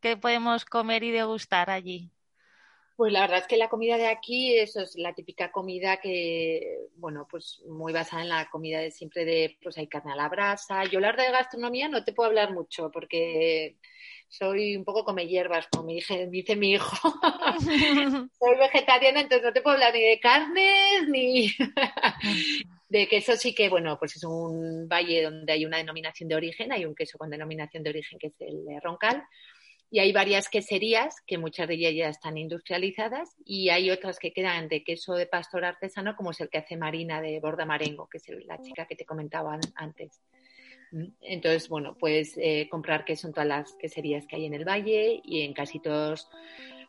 qué 0.00 0.16
podemos 0.16 0.64
comer 0.64 1.02
y 1.04 1.10
degustar 1.12 1.70
allí. 1.70 2.13
Pues 2.96 3.12
la 3.12 3.22
verdad 3.22 3.38
es 3.38 3.46
que 3.48 3.56
la 3.56 3.68
comida 3.68 3.96
de 3.96 4.06
aquí, 4.06 4.56
eso 4.56 4.80
es 4.80 4.94
la 4.96 5.14
típica 5.14 5.50
comida 5.50 5.96
que, 5.96 6.78
bueno, 6.96 7.26
pues 7.28 7.60
muy 7.66 7.92
basada 7.92 8.22
en 8.22 8.28
la 8.28 8.48
comida 8.50 8.78
de 8.78 8.92
siempre 8.92 9.24
de, 9.24 9.58
pues 9.62 9.76
hay 9.78 9.88
carne 9.88 10.12
a 10.12 10.16
la 10.16 10.28
brasa. 10.28 10.84
Yo 10.84 10.98
hablar 10.98 11.16
de 11.16 11.32
gastronomía 11.32 11.88
no 11.88 12.04
te 12.04 12.12
puedo 12.12 12.28
hablar 12.28 12.52
mucho 12.52 12.92
porque 12.92 13.76
soy 14.28 14.76
un 14.76 14.84
poco 14.84 15.04
come 15.04 15.26
hierbas, 15.26 15.66
como 15.68 15.86
me, 15.86 15.94
dije, 15.94 16.26
dice 16.30 16.54
mi 16.54 16.72
hijo. 16.72 16.96
soy 18.38 18.58
vegetariana, 18.58 19.22
entonces 19.22 19.42
no 19.42 19.52
te 19.52 19.60
puedo 19.60 19.74
hablar 19.74 19.92
ni 19.92 20.00
de 20.00 20.20
carnes 20.20 21.08
ni 21.08 21.52
de 22.88 23.08
queso. 23.08 23.36
Sí 23.36 23.56
que, 23.56 23.68
bueno, 23.68 23.98
pues 23.98 24.14
es 24.14 24.22
un 24.22 24.88
valle 24.88 25.22
donde 25.22 25.52
hay 25.52 25.64
una 25.64 25.78
denominación 25.78 26.28
de 26.28 26.36
origen, 26.36 26.70
hay 26.70 26.84
un 26.84 26.94
queso 26.94 27.18
con 27.18 27.30
denominación 27.30 27.82
de 27.82 27.90
origen 27.90 28.20
que 28.20 28.28
es 28.28 28.40
el 28.40 28.64
de 28.64 28.78
Roncal 28.78 29.24
y 29.94 30.00
hay 30.00 30.12
varias 30.12 30.48
queserías 30.48 31.20
que 31.24 31.38
muchas 31.38 31.68
de 31.68 31.74
ellas 31.74 31.94
ya 31.94 32.08
están 32.08 32.36
industrializadas 32.36 33.36
y 33.44 33.68
hay 33.68 33.92
otras 33.92 34.18
que 34.18 34.32
quedan 34.32 34.66
de 34.66 34.82
queso 34.82 35.14
de 35.14 35.28
pastor 35.28 35.64
artesano 35.64 36.16
como 36.16 36.32
es 36.32 36.40
el 36.40 36.48
que 36.48 36.58
hace 36.58 36.76
Marina 36.76 37.20
de 37.20 37.38
Borda 37.38 37.64
Marengo, 37.64 38.08
que 38.08 38.18
es 38.18 38.24
la 38.44 38.60
chica 38.60 38.86
que 38.86 38.96
te 38.96 39.04
comentaba 39.04 39.56
antes. 39.76 40.20
Mm, 40.90 41.04
entonces, 41.20 41.68
bueno, 41.68 41.96
puedes 41.96 42.36
eh, 42.38 42.66
comprar 42.68 43.04
queso 43.04 43.28
en 43.28 43.34
todas 43.34 43.46
las 43.46 43.72
queserías 43.74 44.26
que 44.26 44.34
hay 44.34 44.46
en 44.46 44.54
el 44.54 44.64
valle 44.64 45.20
y 45.22 45.42
en 45.42 45.54
casi 45.54 45.78
todos 45.78 46.28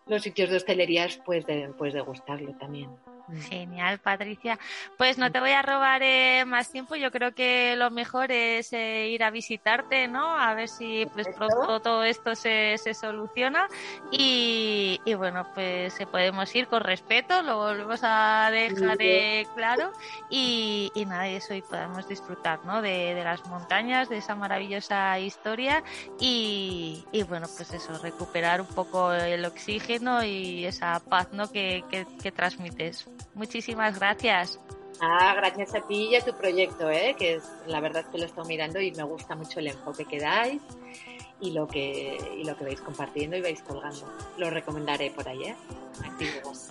los 0.07 0.23
sitios 0.23 0.49
de 0.49 0.57
hostelerías 0.57 1.21
pues 1.23 1.45
puedes 1.77 1.93
degustarlo 1.93 2.57
también. 2.57 2.89
Mm. 3.27 3.39
Genial, 3.41 3.99
Patricia. 3.99 4.59
Pues 4.97 5.17
no 5.17 5.31
te 5.31 5.39
voy 5.39 5.51
a 5.51 5.61
robar 5.61 6.01
eh, 6.03 6.43
más 6.45 6.71
tiempo. 6.71 6.95
Yo 6.95 7.11
creo 7.11 7.33
que 7.33 7.75
lo 7.75 7.89
mejor 7.91 8.31
es 8.31 8.71
eh, 8.73 9.09
ir 9.09 9.23
a 9.23 9.31
visitarte, 9.31 10.07
¿no? 10.07 10.38
A 10.38 10.53
ver 10.53 10.69
si 10.69 11.07
pues 11.13 11.27
pronto 11.29 11.79
todo 11.79 12.03
esto 12.03 12.35
se, 12.35 12.77
se 12.77 12.93
soluciona. 12.93 13.67
Y, 14.11 14.99
y, 15.05 15.13
bueno, 15.15 15.47
pues 15.53 15.95
podemos 16.11 16.53
ir 16.55 16.67
con 16.67 16.81
respeto, 16.81 17.41
lo 17.41 17.57
volvemos 17.57 18.01
a 18.03 18.49
dejar 18.51 18.97
eh, 18.99 19.47
claro. 19.55 19.91
Y, 20.29 20.91
y 20.93 21.05
nada, 21.05 21.27
eso 21.27 21.53
y 21.53 21.61
podemos 21.61 22.07
disfrutar, 22.07 22.63
¿no? 22.65 22.81
De, 22.81 23.15
de, 23.15 23.23
las 23.23 23.45
montañas, 23.47 24.09
de 24.09 24.17
esa 24.17 24.35
maravillosa 24.35 25.19
historia. 25.19 25.83
Y, 26.19 27.05
y, 27.11 27.23
bueno, 27.23 27.47
pues 27.55 27.73
eso, 27.73 27.97
recuperar 27.99 28.61
un 28.61 28.67
poco 28.67 29.13
el 29.13 29.43
oxígeno 29.45 30.23
y 30.23 30.65
esa 30.65 30.99
paz, 30.99 31.29
¿no? 31.31 31.51
Que, 31.51 31.83
que, 31.89 32.05
que 32.21 32.31
transmites. 32.31 33.07
Muchísimas 33.34 33.99
gracias. 33.99 34.60
Ah, 35.01 35.34
gracias 35.36 35.75
a 35.75 35.82
ti 35.82 36.10
y 36.12 36.15
a 36.15 36.23
tu 36.23 36.34
proyecto, 36.34 36.89
¿eh? 36.89 37.15
que 37.17 37.36
es, 37.36 37.43
la 37.67 37.82
verdad 37.82 38.06
que 38.06 38.17
lo 38.17 38.23
he 38.23 38.28
estado 38.28 38.47
mirando 38.47 38.80
y 38.80 38.91
me 38.91 39.04
gusta 39.04 39.36
mucho 39.36 39.60
el 39.60 39.67
enfoque 39.67 40.06
que 40.06 40.19
dais 40.19 40.62
y 41.41 41.51
lo 41.51 41.67
que, 41.67 42.17
y 42.38 42.45
lo 42.45 42.56
que 42.56 42.63
vais 42.63 42.80
compartiendo 42.80 43.36
y 43.36 43.41
vais 43.41 43.62
colgando. 43.62 44.10
Lo 44.38 44.49
recomendaré 44.49 45.12
por 45.12 45.28
ahí, 45.28 45.43
¿eh? 45.43 45.56
Activos. 46.04 46.69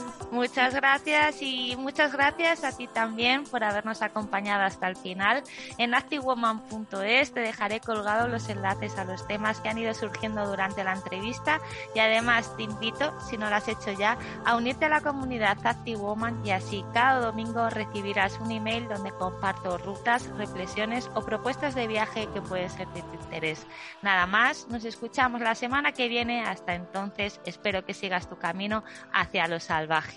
Muchas 0.30 0.74
gracias 0.74 1.40
y 1.40 1.76
muchas 1.76 2.12
gracias 2.12 2.64
a 2.64 2.76
ti 2.76 2.88
también 2.88 3.44
por 3.44 3.62
habernos 3.64 4.02
acompañado 4.02 4.64
hasta 4.64 4.88
el 4.88 4.96
final. 4.96 5.42
En 5.78 5.94
activewoman.es 5.94 7.32
te 7.32 7.40
dejaré 7.40 7.80
colgados 7.80 8.28
los 8.28 8.48
enlaces 8.48 8.98
a 8.98 9.04
los 9.04 9.26
temas 9.26 9.60
que 9.60 9.68
han 9.68 9.78
ido 9.78 9.94
surgiendo 9.94 10.46
durante 10.46 10.84
la 10.84 10.94
entrevista 10.94 11.60
y 11.94 12.00
además 12.00 12.54
te 12.56 12.64
invito, 12.64 13.18
si 13.28 13.36
no 13.36 13.48
lo 13.48 13.56
has 13.56 13.68
hecho 13.68 13.92
ya, 13.92 14.18
a 14.44 14.56
unirte 14.56 14.86
a 14.86 14.90
la 14.90 15.00
comunidad 15.00 15.58
ActiveWoman 15.64 16.44
y 16.44 16.50
así 16.50 16.84
cada 16.92 17.20
domingo 17.20 17.70
recibirás 17.70 18.38
un 18.40 18.50
email 18.50 18.88
donde 18.88 19.12
comparto 19.12 19.78
rutas, 19.78 20.28
reflexiones 20.36 21.10
o 21.14 21.24
propuestas 21.24 21.74
de 21.74 21.86
viaje 21.86 22.28
que 22.34 22.42
pueden 22.42 22.70
ser 22.70 22.88
de 22.88 23.02
tu 23.02 23.14
interés. 23.14 23.66
Nada 24.02 24.26
más, 24.26 24.68
nos 24.68 24.84
escuchamos 24.84 25.40
la 25.40 25.54
semana 25.54 25.92
que 25.92 26.08
viene. 26.08 26.44
Hasta 26.44 26.74
entonces, 26.74 27.40
espero 27.44 27.84
que 27.84 27.94
sigas 27.94 28.28
tu 28.28 28.38
camino 28.38 28.84
hacia 29.12 29.48
lo 29.48 29.60
salvaje. 29.60 30.16